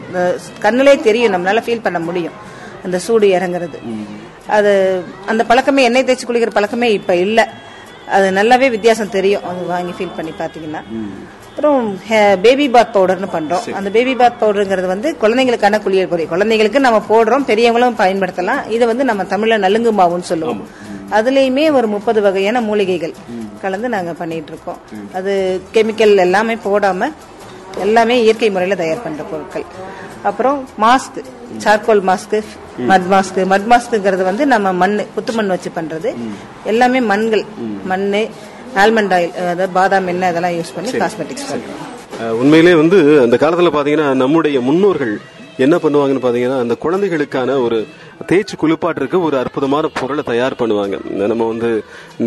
கண்ணிலே 0.65 0.93
தெரியும் 1.07 1.33
நம்மளால 1.33 1.63
ஃபீல் 1.65 1.85
பண்ண 1.87 1.99
முடியும். 2.07 2.37
அந்த 2.85 2.97
சூடு 3.07 3.27
இறங்குறது. 3.37 3.79
அது 4.47 5.03
அந்த 5.25 5.43
பழக்கமே 5.43 5.83
எண்ணெய் 5.83 6.03
தேய்ச்சி 6.03 6.29
குளிக்கிற 6.29 6.49
பழக்கமே 6.49 6.93
இப்ப 6.93 7.15
இல்ல. 7.15 7.49
அது 8.07 8.31
நல்லாவே 8.31 8.69
வித்தியாசம் 8.69 9.09
தெரியும். 9.09 9.43
அது 9.43 9.65
வாங்கி 9.65 9.93
ஃபீல் 9.97 10.15
பண்ணி 10.15 10.31
பாத்தீங்கன்னா. 10.39 10.81
அப்புறம் 11.49 11.99
பேபி 12.41 12.69
பாத் 12.69 12.95
பவுடர்னு 12.95 13.27
பண்றோம். 13.33 13.71
அந்த 13.71 13.89
பேபி 13.89 14.15
பாத் 14.15 14.41
பவுடருங்கிறது 14.41 14.85
வந்து 14.85 15.15
குழந்தைங்களுக்கான 15.21 15.81
குளியல் 15.81 16.07
பொருள். 16.07 16.31
குழந்தைங்களுக்கு 16.33 16.79
நம்ம 16.79 16.99
போடுறோம் 17.09 17.47
பெரியவங்களும் 17.51 17.99
பயன்படுத்தலாம். 18.01 18.69
இதை 18.69 18.87
வந்து 18.87 19.03
நம்ம 19.03 19.23
தமிழ்ல 19.23 19.57
நலுங்கு 19.57 19.93
மாவுன்னு 19.93 20.29
சொல்லுவோம். 20.31 20.67
அதுலயுமே 21.11 21.71
ஒரு 21.71 21.87
முப்பது 21.87 22.21
வகையான 22.21 22.61
மூலிகைகள் 22.61 23.13
கலந்து 23.61 23.89
நாங்க 23.89 24.13
பண்ணிட்டு 24.13 24.51
இருக்கோம். 24.51 24.77
அது 25.13 25.61
கெமிக்கல் 25.73 26.15
எல்லாமே 26.17 26.55
போடாம 26.55 27.11
எல்லாமே 27.79 28.21
இயற்கை 28.21 28.49
முறையில 28.49 28.81
தயார் 28.81 29.03
பண்ற 29.03 29.23
பொருட்கள். 29.23 29.65
அப்புறம் 30.29 30.57
mask 30.83 31.19
charcoal 31.63 32.01
mask 32.09 32.35
mud 32.91 33.07
mask 33.13 33.39
mud 33.53 33.67
மாஸ்க்குங்கிறது 33.71 34.23
வந்து 34.29 34.43
நம்ம 34.53 34.73
மண் 34.81 34.95
புத்து 35.15 35.33
மண் 35.37 35.51
வச்சு 35.53 35.69
பண்றது. 35.77 36.09
எல்லாமே 36.71 36.99
மண்கள். 37.11 37.43
மண்ணு 37.91 38.21
ஆல்மண்ட் 38.83 39.13
ஆயில் 39.17 39.35
அதாவது 39.41 39.67
பாதாம் 39.79 40.09
எண்ணெய் 40.13 40.31
இதெல்லாம் 40.33 40.55
யூஸ் 40.59 40.73
பண்ணி 40.75 40.91
காஸ்மெட்டிக்ஸ் 41.03 41.47
பண்றோம். 41.51 41.81
உண்மையிலே 42.41 42.73
வந்து 42.81 42.97
அந்த 43.25 43.35
காலத்துல 43.43 43.71
பாத்தீங்கன்னா 43.77 44.09
நம்முடைய 44.23 44.57
முன்னோர்கள் 44.69 45.15
என்ன 45.63 45.75
பண்ணுவாங்கன்னு 45.83 46.23
பாத்தீங்கன்னா 46.25 46.57
அந்த 46.63 46.75
குழந்தைகளுக்கான 46.83 47.57
ஒரு 47.65 47.77
தேய்ச்சி 48.29 48.55
குளிப்பாட்டுறதுக்கு 48.61 49.19
ஒரு 49.27 49.35
அற்புதமான 49.41 49.87
பொருளை 49.99 50.23
தயார் 50.29 50.55
பண்ணுவாங்க. 50.61 50.95
நம்ம 51.31 51.47
வந்து 51.51 51.69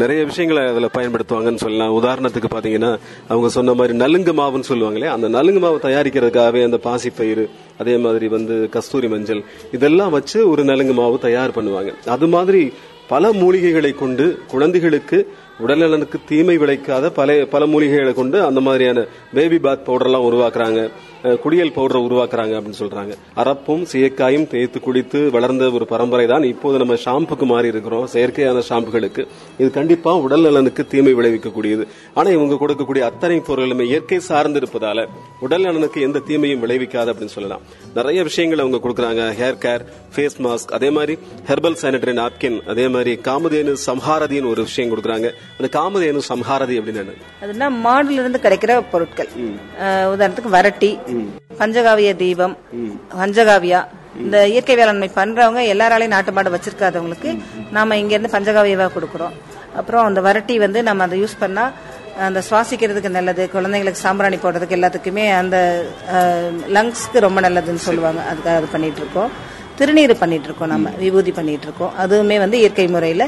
நிறைய 0.02 0.20
விஷயங்களை 0.30 0.62
அதில் 0.72 0.94
பயன்படுத்துவாங்கன்னு 0.96 1.62
சொல்லலாம். 1.64 1.94
உதாரணத்துக்கு 2.00 2.50
பாத்தீங்கன்னா 2.54 2.92
அவங்க 3.32 3.48
சொன்ன 3.56 3.74
மாதிரி 3.80 3.96
நலுங்கு 4.02 4.34
மாவுன்னு 4.40 4.70
சொல்லுவாங்களே 4.70 5.08
அந்த 5.16 5.28
நலுங்கு 5.36 5.62
மாவு 5.64 5.80
தயாரிக்கிறதுக்காகவே 5.88 6.62
அந்த 6.68 6.80
பாசிப்பயிறு 6.88 7.44
அதே 7.78 7.96
மாதிரி 8.06 8.28
வந்து 8.36 8.56
கஸ்தூரி 8.76 9.10
மஞ்சள் 9.14 9.42
இதெல்லாம் 9.78 10.14
வச்சு 10.16 10.38
ஒரு 10.52 10.64
நலுங்கு 10.70 10.96
மாவு 11.00 11.18
தயார் 11.26 11.56
பண்ணுவாங்க. 11.58 11.92
அது 12.16 12.28
மாதிரி 12.36 12.62
பல 13.12 13.28
மூலிகைகளை 13.42 13.92
கொண்டு 14.00 14.24
குழந்தைகளுக்கு 14.54 15.18
உடல்நலனுக்கு 15.64 16.18
தீமை 16.30 16.56
விளைக்காத 16.58 17.10
பல 17.18 17.36
பல 17.54 17.66
மூலிகைகளை 17.66 18.12
கொண்டு 18.18 18.38
அந்த 18.48 18.60
மாதிரியான 18.66 19.04
பேபி 19.36 19.58
பாத் 19.58 19.86
பவுடர்லாம் 19.88 20.26
உருவாக்குறாங்க. 20.28 20.80
குடியல் 21.42 21.72
பவுடரை 21.76 22.00
உருவாக்குறாங்க 22.06 22.52
அப்படின்னு 22.58 22.80
சொல்றாங்க. 22.80 23.12
அரப்பும் 23.42 23.82
சீயக்காயும் 23.92 24.46
தேய்த்து 24.52 24.78
குடித்து 24.80 25.20
வளர்ந்த 25.36 25.70
ஒரு 25.76 25.86
பரம்பரை 25.92 26.26
தான் 26.32 26.44
இப்போது 26.50 26.78
நம்ம 26.82 26.94
ஷாம்புக்கு 27.04 27.46
மாறி 27.52 27.68
இருக்கிறோம். 27.68 28.06
செயற்கையான 28.12 28.62
ஷாம்புகளுக்கு 28.68 29.22
இது 29.58 29.70
கண்டிப்பா 29.78 30.12
உடல் 30.26 30.44
நலனுக்கு 30.46 30.86
தீமை 30.86 31.14
விளைவிக்கக்கூடியது. 31.14 31.86
ஆனா 32.14 32.28
இவங்க 32.36 32.58
கொடுக்கக்கூடிய 32.60 33.04
அத்தனை 33.10 33.38
பொருளுமே 33.48 33.86
இயற்கை 33.90 34.20
சார்ந்து 34.28 34.60
இருப்பதால 34.60 35.06
உடல் 35.40 35.62
நலனுக்கு 35.62 36.00
எந்த 36.00 36.22
தீமையும் 36.30 36.62
விளைவிக்காது 36.66 37.12
அப்படின்னு 37.12 37.36
சொல்லலாம். 37.36 37.64
நிறைய 37.94 38.22
விஷயங்கள் 38.22 38.64
அவங்க 38.64 38.80
கொடுக்குறாங்க. 38.84 39.24
ஹேர் 39.40 39.60
கேர் 39.66 39.84
ஃபேஸ் 40.14 40.38
மாஸ்க் 40.46 40.74
அதே 40.78 40.90
மாதிரி 40.90 41.16
ஹெர்பல் 41.48 41.80
சானிடரி 41.82 42.16
நாப்கின் 42.22 42.58
அதே 42.74 42.88
மாதிரி 42.88 43.14
காமதேனு 43.28 43.74
சம்ஹாரதின்னு 43.86 44.52
ஒரு 44.54 44.62
விஷயம் 44.70 44.90
கொடுக்குறாங்க. 44.92 45.28
அந்த 45.56 45.68
காமதேனு 45.76 46.20
சம்ஹாரதி 46.30 46.74
அப்படின்னு? 46.80 47.14
அதுனா 47.44 47.68
மாடுல 47.86 48.18
இருந்து 48.20 48.40
கிடைக்கிற 48.44 48.72
பொருட்கள். 48.92 49.30
உதாரணத்துக்கு 50.12 50.52
வரட்டி 50.58 50.90
பஞ்சகாவிய 51.60 52.10
தீபம் 52.22 52.56
பஞ்சகாவியா. 53.20 53.80
இந்த 54.24 54.36
இயற்கை 54.52 54.74
வேளாண்மை 54.78 55.08
பண்றவங்க 55.18 55.60
எல்லாராலையும் 55.72 56.14
நாட்டு 56.14 56.32
மாடு 56.36 56.54
வச்சிருக்காதவங்களுக்கு 56.54 57.30
நாம 57.76 57.96
இங்க 58.02 58.12
இருந்து 58.14 58.34
பஞ்சகாவியவா 58.36 58.88
கொடுக்கறோம். 58.96 59.34
அப்புறம் 59.80 60.06
அந்த 60.08 60.20
வரட்டி 60.28 60.54
வந்து 60.64 60.78
நம்ம 60.88 61.04
அதை 61.08 61.16
யூஸ் 61.22 61.40
பண்ணா 61.42 61.64
அந்த 62.26 62.40
சுவாசிக்கிறதுக்கு 62.46 63.10
நல்லது 63.16 63.42
குழந்தைங்களுக்கு 63.52 64.04
சாம்பிராணி 64.04 64.38
போடுறதுக்கு 64.44 64.76
எல்லாத்துக்குமே 64.78 65.24
அந்த 65.40 65.56
லங்ஸ்க்கு 66.76 67.18
ரொம்ப 67.26 67.38
நல்லதுன்னு 67.46 67.86
சொல்லுவாங்க. 67.88 68.20
அதுக்காக 68.30 68.56
அது 68.60 68.68
பண்ணிட்டு 68.74 69.00
இருக்கோம். 69.02 69.30
திருநீர் 69.78 70.20
பண்ணிட்டு 70.22 70.48
இருக்கோம் 70.48 70.72
நம்ம 70.74 70.90
விபூதி 71.02 71.32
பண்ணிட்டு 71.36 71.66
இருக்கோம். 71.68 71.92
அதுவுமே 72.04 72.36
வந்து 72.44 72.56
இயற்கை 72.62 72.86
முறையில 72.94 73.24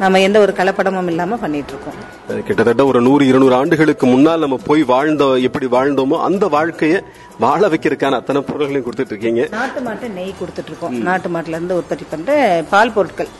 நம்ம 0.00 0.20
எந்த 0.20 0.38
ஒரு 0.38 0.52
கலப்படமும் 0.56 1.08
இல்லாம 1.08 1.36
பண்ணிட்டு 1.38 1.72
இருக்கோம் 1.74 1.98
கிட்டத்தட்ட 2.46 2.82
ஒரு 2.86 2.98
நூறு 3.06 3.24
இருநூறு 3.26 3.54
ஆண்டுகளுக்கு 3.54 4.06
முன்னால் 4.06 4.42
நம்ம 4.44 4.56
போய் 4.66 4.82
வாழ்ந்த 4.90 5.26
எப்படி 5.46 5.66
வாழ்ந்தோமோ 5.72 6.16
அந்த 6.26 6.44
வாழ்க்கையை 6.54 6.98
வாழ 7.38 7.62
வைக்கிறதுக்கான 7.68 8.18
அத்தனை 8.20 8.40
பொருள்களையும் 8.42 8.86
கொடுத்துட்டு 8.86 9.14
இருக்கீங்க 9.14 9.42
நாட்டு 9.54 9.80
மாட்டு 9.86 10.08
நெய் 10.16 10.36
கொடுத்துட்டு 10.38 10.70
இருக்கோம் 10.72 10.96
நாட்டு 11.08 11.30
மாட்டுல 11.34 11.56
இருந்து 11.58 11.78
உற்பத்தி 11.80 12.06
பண்ற 12.06 12.30
பால் 12.70 12.94
பொருட்கள். 12.96 13.30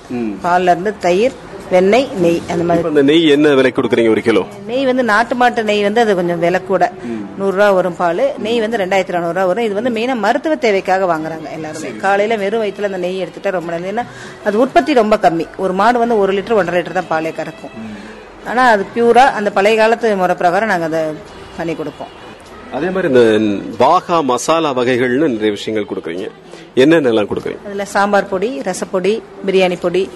பால்ல 0.42 0.75
இருந்து 0.75 0.92
தயிர் 1.01 1.37
வெண்ணெய் 1.72 2.07
நெய் 2.24 2.40
அந்த 2.52 2.64
மாதிரி. 2.66 2.88
அந்த 2.90 3.02
நெய் 3.09 3.24
என்ன 3.35 3.55
விலை 3.59 3.70
கொடுக்குறீங்க 3.76 4.11
ஒரு 4.14 4.22
கிலோ? 4.26 4.42
நெய் 4.68 4.85
வந்து 4.88 5.05
நாட்டு 5.11 5.35
மாட்டு 5.40 5.64
நெய் 5.70 5.83
வந்து 5.87 6.00
அது 6.05 6.12
கொஞ்சம் 6.18 6.42
விலை 6.44 6.61
கூட. 6.70 6.85
நூறு 7.38 7.55
ரூபா 7.57 7.68
வரும் 7.79 7.96
பால். 8.00 8.22
நெய் 8.44 8.61
வந்து 8.64 8.81
ரெண்டாயிரத்தி 8.83 9.14
நானூறு 9.16 9.35
ரூபா 9.37 9.46
வரும். 9.50 9.66
இது 9.68 9.74
வந்து 9.79 9.92
மெயினா 9.96 10.16
மருத்துவ 10.24 10.57
தேவைக்காக 10.64 11.07
வாங்குறாங்க 11.12 11.48
எல்லாருமே. 11.57 11.90
காலையில 12.05 12.37
வெறும் 12.44 12.62
வயிற்றுல 12.64 12.90
அந்த 12.90 13.00
நெய் 13.07 13.22
எடுத்துட்டா 13.24 13.52
ரொம்ப 13.59 13.70
நல்லது. 13.74 13.92
ஏன்னா 13.94 14.05
அது 14.48 14.62
உற்பத்தி 14.64 14.94
ரொம்ப 15.02 15.16
கம்மி. 15.24 15.46
ஒரு 15.64 15.72
மாடு 15.72 15.98
வந்து 16.05 16.18
ஒரு 16.24 16.35
லிட்டர் 16.38 16.59
ஒன்றரை 16.61 16.79
லிட்டர் 16.81 17.00
தான் 17.00 17.12
பாலே 17.14 17.33
கறக்கும். 17.40 17.74
ஆனா 18.50 18.64
அது 18.74 18.87
பியூரா 18.94 19.26
அந்த 19.40 19.50
பழைய 19.59 19.76
காலத்து 19.83 20.16
முறை 20.22 20.37
பிரகாரம் 20.42 20.72
நாங்க 20.74 20.88
அதை 20.92 21.02
பண்ணி 21.59 21.74
கொடுப்போம். 21.74 22.12
அதே 22.72 22.88
மாதிரி 22.90 23.09
இந்த 23.12 23.22
பாகா 23.85 24.16
மசாலா 24.31 24.70
வகைகள்னு 24.79 25.29
நிறைய 25.35 25.50
விஷயங்கள் 25.57 25.88
கொடுக்குறீங்க. 25.90 26.26
என்னென்னலாம் 26.83 27.29
கொடுக்குறீங்க? 27.31 27.61
அதில் 27.66 27.90
சாம்பார் 27.94 28.29
பொடி 28.29 28.48
ரசப்பொடி 28.68 29.12
பிரியாணி 29.46 29.76
பொடி 29.81 30.09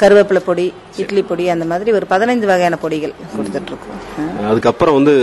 கருவேப்பிலை 0.00 0.42
பொடி 0.46 0.72
இட்லி 0.96 1.22
பொடி 1.22 1.48
அந்த 1.48 1.64
மாதிரி 1.64 1.92
ஒரு 1.92 2.06
பதினைந்து 2.06 2.46
வகையான 2.46 2.78
பொடிகள் 2.84 3.14
கொடுத்துட்டு 3.36 3.70
இருக்கோம். 3.72 4.00
அதுக்கப்புறம் 4.50 4.94
வந்து 4.94 5.14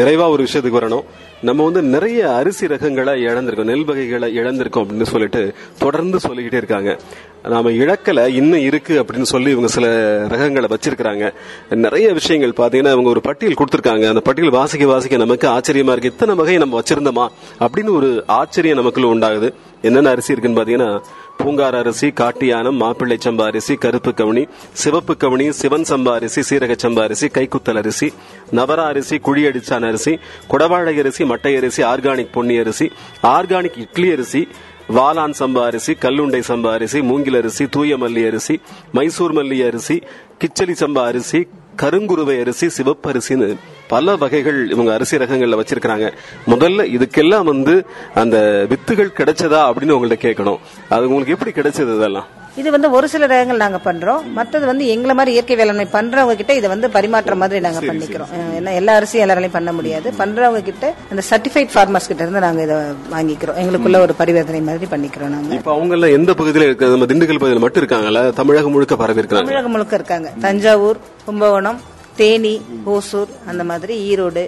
நிறைவா 0.00 0.28
ஒரு 0.28 0.44
விஷயத்துக்கு 0.44 0.80
வரணும். 0.80 1.04
நம்ம 1.42 1.64
வந்து 1.64 1.82
நிறைய 1.82 2.34
அரிசி 2.34 2.66
ரகங்களை 2.66 3.22
இழந்திருக்கோம் 3.22 3.64
நெல் 3.64 3.84
வகைகளை 3.84 4.38
இழந்திருக்கோம் 4.38 4.86
அப்படின்னு 4.86 5.02
சொல்லிட்டு 5.02 5.54
தொடர்ந்து 5.78 6.20
சொல்லிக்கிட்டே 6.20 6.56
இருக்காங்க. 6.56 6.98
நாம 7.42 7.70
இழக்கல 7.70 8.26
இன்னும் 8.26 8.60
இருக்கு 8.60 9.04
அப்படின்னு 9.04 9.22
சொல்லி 9.22 9.50
இவங்க 9.50 9.68
சில 9.68 9.88
ரகங்களை 10.26 10.74
வச்சிருக்கிறாங்க. 10.74 11.32
நிறைய 11.74 12.12
விஷயங்கள் 12.12 12.66
பாத்தீங்கன்னா 12.66 12.92
இவங்க 12.92 13.08
ஒரு 13.08 13.20
பட்டியல் 13.20 13.54
கொடுத்திருக்காங்க. 13.54 14.08
அந்த 14.08 14.20
பட்டியல் 14.20 14.50
வாசிக்க 14.50 14.86
வாசிக்க 14.86 15.16
நமக்கு 15.16 15.48
ஆச்சரியமா 15.48 15.92
இருக்கு. 15.92 16.08
இத்தனை 16.08 16.34
வகையை 16.34 16.62
நம்ம 16.62 16.80
வச்சிருந்தோமா? 16.80 17.28
அப்படின்னு 17.62 17.94
ஒரு 17.94 18.24
ஆச்சரியம் 18.26 18.76
நமக்குள்ள 18.76 19.14
உண்டாகுது. 19.14 19.52
என்னென்ன 19.82 20.10
அரிசி 20.10 20.34
இருக்குன்னு 20.36 20.60
பாத்தீங்கன்னா 20.60 21.00
பூங்கார் 21.38 21.76
அரிசி 21.78 22.08
காட்டியானம் 22.20 22.78
மாப்பிள்ளை 22.82 23.16
சம்பா 23.18 23.44
அரிசி 23.46 23.74
கருப்பு 23.76 24.12
கவுனி 24.12 24.42
சிவப்பு 24.74 25.14
கவுனி 25.16 25.46
சிவன் 25.58 25.86
சம்பா 25.90 26.12
அரிசி 26.18 26.42
சீரக 26.48 26.74
சம்பா 26.84 27.02
அரிசி 27.04 27.26
கைக்குத்தல் 27.28 27.80
அரிசி 27.82 28.08
நவரா 28.52 28.86
அரிசி 28.92 29.16
குழியடிச்சான் 29.26 29.86
அரிசி 29.88 30.12
குடவாழை 30.48 30.94
அரிசி 31.02 31.24
மட்டை 31.24 31.52
அரிசி 31.58 31.82
ஆர்கானிக் 31.84 32.32
பொன்னி 32.32 32.56
அரிசி 32.58 32.88
ஆர்கானிக் 33.30 33.78
இட்லி 33.84 34.08
அரிசி 34.12 34.42
வாலான் 34.90 35.36
சம்பா 35.38 35.62
அரிசி 35.66 35.92
கல்லுண்டை 36.02 36.42
சம்பா 36.48 36.72
அரிசி 36.72 37.00
மூங்கில் 37.02 37.38
அரிசி 37.38 37.64
தூய 37.68 37.96
மல்லி 37.98 38.24
அரிசி 38.28 38.56
மைசூர் 38.92 39.36
மல்லி 39.38 39.58
அரிசி 39.68 39.96
கிச்சலி 40.40 40.76
சம்பா 40.82 41.04
அரிசி 41.10 41.40
கருங்குருவை 41.82 42.40
அரிசி 42.40 42.68
சிவப்பு 42.68 43.12
அரிசின்னு 43.12 43.56
பல 43.88 44.16
வகைகள் 44.16 44.70
இவங்க 44.70 44.92
அரிசி 44.94 45.16
ரகங்கள்ல 45.16 45.60
வச்சிருக்கிறாங்க. 45.60 46.12
முதல்ல 46.46 46.86
இதுக்கெல்லாம் 46.96 47.44
வந்து 47.44 47.86
அந்த 48.14 48.66
வித்துகள் 48.68 49.16
கிடைச்சதா 49.16 49.60
அப்படின்னு 49.68 49.96
உங்கள்ட்ட 49.96 50.18
கேட்கணும். 50.26 50.58
அது 50.88 51.08
உங்களுக்கு 51.08 51.36
எப்படி 51.38 51.68
கிடைச்சது 51.68 51.96
இதெல்லாம்? 51.96 52.26
இது 52.60 52.68
வந்து 52.74 52.88
ஒரு 52.96 53.06
சில 53.12 53.26
ரகங்கள் 53.32 53.62
நாங்க 53.62 53.78
பண்றோம். 53.86 54.20
மற்றது 54.38 54.64
வந்து 54.70 54.84
எங்களை 54.92 55.14
மாதிரி 55.18 55.32
இயற்கை 55.36 55.56
வேளாண்மை 55.60 55.86
பண்றவங்க 55.96 56.34
கிட்ட 56.40 56.52
இதை 56.60 56.68
வந்து 56.74 56.86
பரிமாற்றம் 56.96 57.40
மாதிரி 57.42 57.60
நாங்க 57.66 57.80
பண்ணிக்கிறோம். 57.88 58.30
ஏன்னா 58.58 58.74
எல்லா 58.80 58.92
அரிசியும் 58.98 59.24
எல்லாராலையும் 59.24 59.56
பண்ண 59.56 59.72
முடியாது. 59.78 60.10
பண்றவங்க 60.20 60.62
கிட்ட 60.68 60.94
அந்த 61.10 61.22
சர்டிஃபைட் 61.30 61.72
ஃபார்மர்ஸ் 61.74 62.10
கிட்ட 62.10 62.22
இருந்து 62.26 62.44
நாங்க 62.46 62.62
இதை 62.66 62.76
வாங்கிக்கிறோம். 63.14 63.58
எங்களுக்குள்ள 63.62 64.00
ஒரு 64.06 64.14
பரிவர்த்தனை 64.20 64.62
மாதிரி 64.70 64.88
பண்ணிக்கிறோம் 64.94 65.34
நாங்க. 65.36 65.54
இப்ப 65.58 65.72
அவங்க 65.76 65.94
எல்லாம் 65.98 66.16
எந்த 66.18 66.32
பகுதியில 66.40 66.68
இருக்கு 66.68 66.92
நம்ம 66.94 67.10
திண்டுக்கல் 67.12 67.42
பகுதியில் 67.42 67.64
மட்டும் 67.64 67.82
இருக்காங்கல்ல 67.84 68.22
தமிழகம் 68.40 68.74
முழுக்க 68.76 68.96
பரவி 69.02 69.20
இருக்கிறாங்க 69.22 69.46
தமிழகம் 69.46 69.76
முழுக்க 69.76 70.00
இருக்காங்க. 70.00 70.30
தஞ்சாவூர் 70.46 71.00
கும்பகோணம் 71.26 71.80
தேனி 72.20 72.54
ஓசூர் 72.92 73.32
அந்த 73.50 73.62
மாதிரி 73.70 73.94
ஈரோடு 74.10 74.44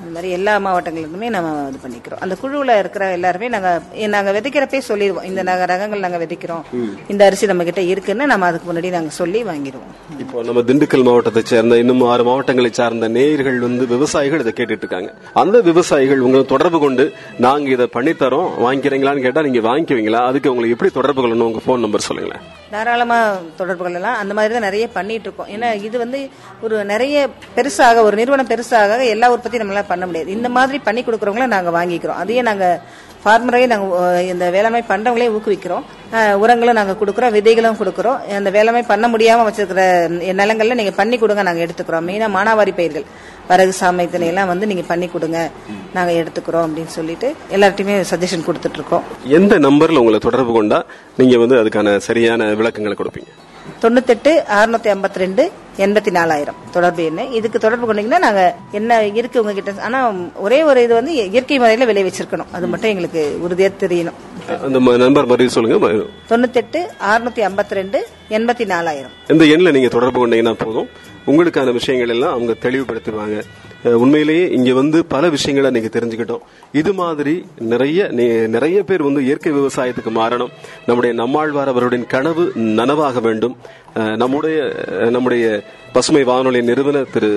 அந்த 0.00 0.10
மாதிரி 0.14 0.28
எல்லா 0.38 0.54
மாவட்டங்களுக்குமே 0.66 1.28
நம்ம 1.36 1.48
இது 1.70 1.78
பண்ணிக்கிறோம். 1.84 2.20
அந்த 2.24 2.34
குழுவில் 2.42 2.74
இருக்கிற 2.82 3.04
எல்லாருமே 3.16 3.48
நாங்க 3.54 3.70
நாங்க 4.16 4.30
விதைக்கிறப்பே 4.36 4.80
சொல்லிடுவோம். 4.90 5.26
இந்த 5.30 5.40
நாங்க 5.48 5.64
ரகங்கள் 5.72 6.04
நாங்க 6.04 6.20
விதைக்கிறோம். 6.24 6.64
இந்த 7.12 7.22
அரிசி 7.28 7.50
நம்ம 7.52 7.64
கிட்ட 7.68 7.82
இருக்குன்னு 7.92 8.26
நம்ம 8.32 8.46
அதுக்கு 8.50 8.68
முன்னாடி 8.70 8.90
நாங்க 8.96 9.12
சொல்லி 9.20 9.42
வாங்கிடுவோம். 9.50 9.92
இப்போ 10.24 10.42
நம்ம 10.48 10.62
திண்டுக்கல் 10.68 11.06
மாவட்டத்தை 11.08 11.42
சேர்ந்த 11.52 11.78
இன்னும் 11.82 12.04
ஆறு 12.12 12.24
மாவட்டங்களை 12.30 12.70
சார்ந்த 12.80 13.08
நேயர்கள் 13.16 13.58
வந்து 13.66 13.86
விவசாயிகள் 13.94 14.44
இதை 14.44 14.54
கேட்டுட்டு 14.60 14.84
இருக்காங்க. 14.86 15.10
அந்த 15.42 15.56
விவசாயிகள் 15.70 16.24
உங்களை 16.28 16.44
தொடர்பு 16.54 16.80
கொண்டு 16.86 17.06
நாங்க 17.46 17.68
இதை 17.76 17.88
பண்ணித்தரோம் 17.96 18.48
வாங்கிக்கிறீங்களான்னு 18.66 19.24
கேட்டா 19.26 19.44
நீங்க 19.48 19.62
வாங்கிக்குவீங்களா? 19.68 20.22
அதுக்கு 20.30 20.52
உங்களுக்கு 20.52 20.76
எப்படி 20.76 20.92
தொடர்பு 20.98 21.20
கொள்ளணும்? 21.22 21.48
உங்க 21.50 21.62
போன் 21.66 21.84
நம்பர் 21.86 22.06
சொல்லுங்களேன். 22.08 22.42
தாராளமா 22.72 23.18
தொடர்பு 23.60 23.82
கொள்ளலாம். 23.84 24.16
அந்த 24.22 24.32
மாதிரி 24.38 24.54
தான் 24.54 24.66
நிறைய 24.68 24.86
பண்ணிட்டு 24.96 25.26
இருக்கோம். 25.28 25.50
ஏன்னா 25.54 25.68
இது 25.88 25.96
வந்து 26.04 26.18
ஒரு 26.64 26.76
நிறைய 26.92 27.16
பெருசாக 27.56 28.02
ஒரு 28.08 28.16
நிறுவனம் 28.20 28.50
பெருசாக 28.50 28.98
எல்லா 29.14 29.28
உற்பத்தியும் 29.58 29.64
நம்மளால 29.64 29.88
பண்ண 29.88 30.06
முடியாது. 30.06 30.30
இந்த 30.30 30.48
மாதிரி 30.48 30.78
பண்ணி 30.78 31.02
கொடுக்குறவங்கள 31.02 31.46
நாங்க 31.48 31.70
வாங்கிக்கிறோம். 31.70 32.18
அதையே 32.22 32.42
நாங்க 32.42 32.64
ஃபார்மரே 33.22 33.66
நாங்க 33.66 33.86
அஹ், 34.00 34.22
இந்த 34.28 34.44
வேளாண்மை 34.50 34.82
பண்றவங்களே 34.90 35.30
ஊக்குவிக்கிறோம். 35.30 35.84
உரங்களும் 36.42 36.74
நாங்க 36.74 36.94
கொடுக்குறோம் 37.00 37.32
விதைகளும் 37.32 37.78
கொடுக்குறோம். 37.80 38.18
அந்த 38.36 38.50
வேளாண்மை 38.50 38.82
பண்ண 38.86 39.06
முடியாம 39.08 39.46
வச்சிருக்கிற 39.46 39.82
நிலங்கள்ல 40.38 40.74
நீங்க 40.74 40.92
பண்ணி 40.92 41.18
கொடுங்க 41.18 41.42
நாங்க 41.42 41.64
எடுத்துக்கிறோம். 41.66 42.06
மெயினா 42.08 42.28
மானாவாரி 42.36 42.72
பயிர்கள். 42.72 43.06
வரகு 43.48 43.72
சாமை 43.72 44.06
திணை 44.08 44.26
எல்லாம் 44.26 44.48
வந்து 44.48 44.66
நீங்க 44.66 44.82
பண்ணி 44.82 45.06
கொடுங்க 45.08 45.38
நாங்க 45.94 46.12
எடுத்துக்கிறோம் 46.12 46.64
அப்படின்னு 46.66 46.92
சொல்லிட்டு 46.96 47.28
எல்லார்ட்டையுமே 47.50 47.94
சஜஷன் 48.10 48.46
கொடுத்துட்டு 48.46 48.74
இருக்கோம் 48.74 49.04
எந்த 49.32 49.58
நம்பர்ல 49.58 50.02
உங்களை 50.02 50.18
தொடர்பு 50.20 50.52
கொண்டா 50.52 50.78
நீங்க 51.16 51.38
வந்து 51.38 51.58
அதுக்கான 51.60 51.96
சரியான 52.00 52.50
விளக்கங்களை 52.54 52.96
கொடுப்பீங்க? 52.96 53.30
தொண்ணூத்தெட்டு 53.82 54.30
அறுநூத்தி 54.56 54.88
ஐம்பத்தி 54.88 55.18
ரெண்டு 55.18 55.42
எண்பத்தி 55.78 56.10
நாலாயிரம் 56.10 56.56
தொடர்பு 56.70 57.10
எண்ணு 57.10 57.30
இதுக்கு 57.30 57.58
தொடர்பு 57.58 57.84
கொண்டீங்கன்னா 57.86 58.18
நாங்க 58.18 58.42
என்ன 58.70 59.04
இருக்கு 59.10 59.40
உங்ககிட்ட? 59.42 59.74
ஆனா 59.80 59.98
ஒரே 60.36 60.62
ஒரு 60.62 60.82
இது 60.82 60.94
வந்து 60.94 61.12
இயற்கை 61.26 61.58
முறையில 61.58 61.86
விளைவிச்சிருக்கணும் 61.86 62.50
அது 62.52 62.66
மட்டும் 62.66 62.90
எங்களுக்கு 62.90 63.22
உறுதியா 63.44 63.70
தெரியணும். 63.80 64.18
நம்பர் 64.98 65.26
மறுபடியும் 65.26 65.48
சொல்லுங்க. 65.48 65.78
தொண்ணூத்தெட்டு 66.30 66.80
அறுநூத்தி 67.08 67.42
ஐம்பத்தி 67.44 67.74
ரெண்டு 67.74 67.98
எண்பத்தி 68.30 68.64
நாலாயிரம் 68.66 69.14
இந்த 69.28 69.44
எண்ணில் 69.44 69.72
நீங்க 69.72 69.88
தொடர்பு 69.88 70.18
கொண்டீங்கன்னா 70.20 70.56
போதும். 70.64 70.88
உங்களுக்கான 71.26 71.72
விஷயங்கள் 71.72 72.08
எல்லாம் 72.08 72.32
அவங்க 72.32 72.52
தெளிவுபடுத்திடுவாங்க 72.62 73.36
அஹ் 73.38 73.67
உண்மையிலேயே 73.84 74.44
இங்க 74.50 74.70
வந்து 74.74 74.98
பல 75.14 75.28
விஷயங்களை 75.28 75.70
நீங்க 75.74 75.90
தெரிஞ்சுக்கிட்டோம். 75.98 76.44
இது 76.72 76.92
மாதிரி 76.92 77.34
நிறைய 77.72 78.08
நிறைய 78.56 78.78
பேர் 78.82 79.08
வந்து 79.08 79.24
இயற்கை 79.24 79.52
விவசாயத்துக்கு 79.52 80.12
மாறணும். 80.20 80.54
நம்முடைய 80.86 81.12
நம்மாழ்வார் 81.22 81.72
அவருடைய 81.74 82.04
கனவு 82.14 82.44
நனவாக 82.54 83.20
வேண்டும். 83.20 83.56
நம்முடைய 84.22 84.56
நம்முடைய 85.14 85.44
பசுமை 85.92 86.22
வானொலி 86.24 86.60
நிறுவனர் 86.62 87.12
திரு 87.12 87.30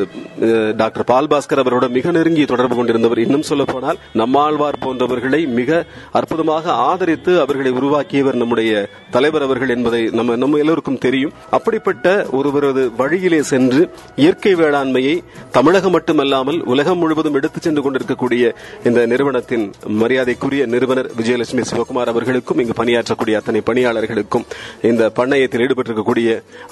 டாக்டர் 0.80 0.80
டாக்டர் 0.82 1.06
பால்பாஸ்கர் 1.12 1.62
அவரோட 1.62 1.86
மிக 1.90 2.12
நெருங்கிய 2.12 2.46
தொடர்பு 2.46 2.76
கொண்டிருந்தவர். 2.78 3.22
இன்னும் 3.26 3.46
சொல்ல 3.50 3.64
போனால் 3.64 4.00
நம்மாழ்வார் 4.14 4.82
போன்றவர்களை 4.82 5.48
மிக 5.60 5.86
அற்புதமாக 6.12 6.74
ஆதரித்து 6.90 7.34
அவர்களை 7.42 7.72
உருவாக்கியவர் 7.72 8.40
நம்முடைய 8.42 8.90
தலைவர் 9.12 9.42
அவர்கள் 9.42 9.74
என்பதை 9.76 10.02
நம்ம 10.20 10.36
நம்ம 10.36 10.58
எல்லோருக்கும் 10.58 11.02
தெரியும். 11.08 11.34
அப்படிப்பட்ட 11.50 12.26
ஒருவரது 12.32 12.84
வழியிலே 12.98 13.42
சென்று 13.54 13.82
இயற்கை 14.16 14.56
வேளாண்மையை 14.56 15.16
தமிழகம் 15.52 15.92
மட்டுமல்ல 15.92 16.31
மட்டுமல்லாமல் 16.32 16.60
உலகம் 16.74 17.00
முழுவதும் 17.02 17.34
எடுத்துச் 17.34 17.66
சென்று 17.66 17.82
கொண்டிருக்கக்கூடிய 17.82 18.44
இந்த 18.84 19.00
நிறுவனத்தின் 19.12 19.66
மரியாதைக்குரிய 20.02 20.64
நிறுவனர் 20.74 21.10
விஜயலட்சுமி 21.20 21.64
சிவகுமார் 21.70 22.12
அவர்களுக்கும் 22.14 22.60
இங்கு 22.64 22.76
பணியாற்றக்கூடிய 22.80 23.36
அத்தனை 23.40 23.62
பணியாளர்களுக்கும் 23.70 24.46
இந்த 24.90 25.04
பண்ணையத்தில் 25.20 25.64
ஈடுபட்டிருக்கக்கூடிய 25.66 26.30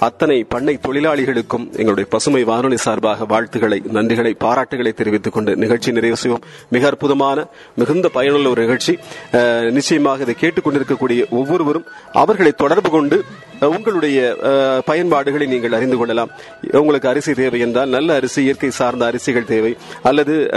அத்தனை 0.08 0.38
பண்ணை 0.54 0.74
தொழிலாளிகளுக்கும் 0.86 1.66
எங்களுடைய 1.80 2.06
பசுமை 2.14 2.42
வானொலி 2.50 2.78
சார்பாக 2.86 3.28
வாழ்த்துக்களை 3.32 3.78
நன்றிகளை 3.98 4.32
பாராட்டுகளை 4.46 4.94
தெரிவித்துக் 5.00 5.36
கொண்டு 5.36 5.52
நிகழ்ச்சி 5.64 5.96
நிறைவு 5.98 6.18
செய்வோம். 6.22 6.44
மிக 6.74 6.86
அற்புதமான 6.92 7.38
மிகுந்த 7.76 8.08
பயனுள்ள 8.16 8.48
ஒரு 8.54 8.62
நிகழ்ச்சி. 8.64 8.94
நிச்சயமாக 9.78 10.26
இதை 10.26 10.36
கேட்டுக்கொண்டிருக்கக்கூடிய 10.40 11.20
ஒவ்வொருவரும் 11.40 11.88
அவர்களை 12.22 12.52
தொடர்பு 12.62 12.90
கொண்டு 12.96 13.16
உங்களுடைய 13.60 14.36
பயன்பாடுகளை 14.84 15.46
நீங்கள் 15.46 15.72
அறிந்து 15.72 15.96
கொள்ளலாம். 15.96 16.30
உங்களுக்கு 16.72 17.08
அரிசி 17.08 17.32
தேவை 17.32 17.60
என்றால் 17.60 17.88
நல்ல 17.88 18.14
அரிசி 18.14 18.42
இயற்கை 18.42 18.70
சார்ந்த 18.70 19.04
அரிசிகள் 19.04 19.44
தேவை. 19.44 19.76
அல்லது 20.02 20.50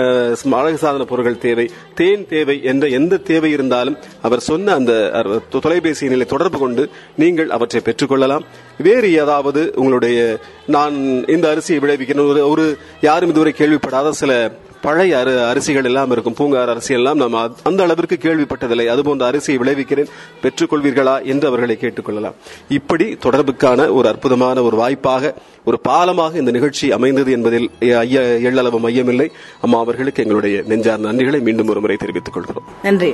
அழகு 0.51 0.77
சாதன 0.77 1.03
பொருட்கள் 1.03 1.37
தேவை. 1.37 1.69
தேன் 1.95 2.25
தேவை 2.27 2.63
என்ற 2.63 2.87
எந்த 2.87 3.17
தேவை 3.17 3.51
இருந்தாலும் 3.51 3.97
அவர் 4.21 4.39
சொன்ன 4.39 4.73
அந்த 4.73 5.21
தொலைபேசி 5.61 6.07
நிலை 6.07 6.25
தொடர்பு 6.25 6.59
கொண்டு 6.59 6.89
நீங்கள் 7.15 7.49
அவற்றை 7.49 7.81
பெற்றுக்கொள்ளலாம். 7.81 8.43
வேறு 8.77 9.13
ஏதாவது 9.13 9.73
உங்களுடைய 9.75 10.37
நான் 10.67 11.27
இந்த 11.27 11.55
அரிசியை 11.55 11.71
விளைவிக்கணும். 11.71 12.21
ஒரு- 12.23 12.49
ஒரு 12.49 12.77
யாரும் 13.01 13.29
இதுவரை 13.29 13.53
கேள்விப்படாத 13.57 14.09
சில 14.09 14.51
பழைய 14.83 15.19
அரு 15.19 15.31
அரிசிகள் 15.31 15.83
எல்லாம் 15.83 16.11
இருக்கும். 16.11 16.33
பூங்கார் 16.33 16.69
அரிசி 16.69 16.93
எல்லாம் 16.93 17.17
நாம் 17.17 17.33
அ- 17.33 17.51
அந்த 17.63 17.83
அளவிற்கு 17.83 18.17
கேள்விப்பட்டதில்லை. 18.21 18.85
அதுபோன்ற 18.85 19.31
அரிசியை 19.31 19.57
விளைவிக்கிறேன். 19.57 20.07
பெற்றுக்கொள்வீர்களா 20.41 21.23
என்று 21.23 21.47
அவர்களை 21.47 21.77
கேட்டுக்கொள்ளலாம். 21.81 22.33
இப்படி 22.67 23.17
தொடர்புக்கான 23.23 23.93
ஒரு 23.93 24.07
அற்புதமான 24.07 24.61
ஒரு 24.61 24.77
வாய்ப்பாக 24.77 25.33
ஒரு 25.65 25.79
பாலமாக 25.87 26.35
இந்த 26.35 26.51
நிகழ்ச்சி 26.51 26.91
அமைந்தது 26.91 27.31
என்பதில் 27.31 27.69
ஐய 27.79 28.19
எள்ளளவு 28.19 28.79
மையமில்லை. 28.79 29.29
அம்மா 29.61 29.79
அவர்களுக்கு 29.79 30.21
எங்களுடைய 30.21 30.63
நெஞ்சார் 30.65 30.99
நன்றிகளை 30.99 31.41
மீண்டும் 31.41 31.67
ஒரு 31.67 31.81
முறை 31.81 31.95
தெரிவித்துக் 31.95 32.33
கொள்கிறோம். 32.33 32.63
நன்றி 32.83 33.13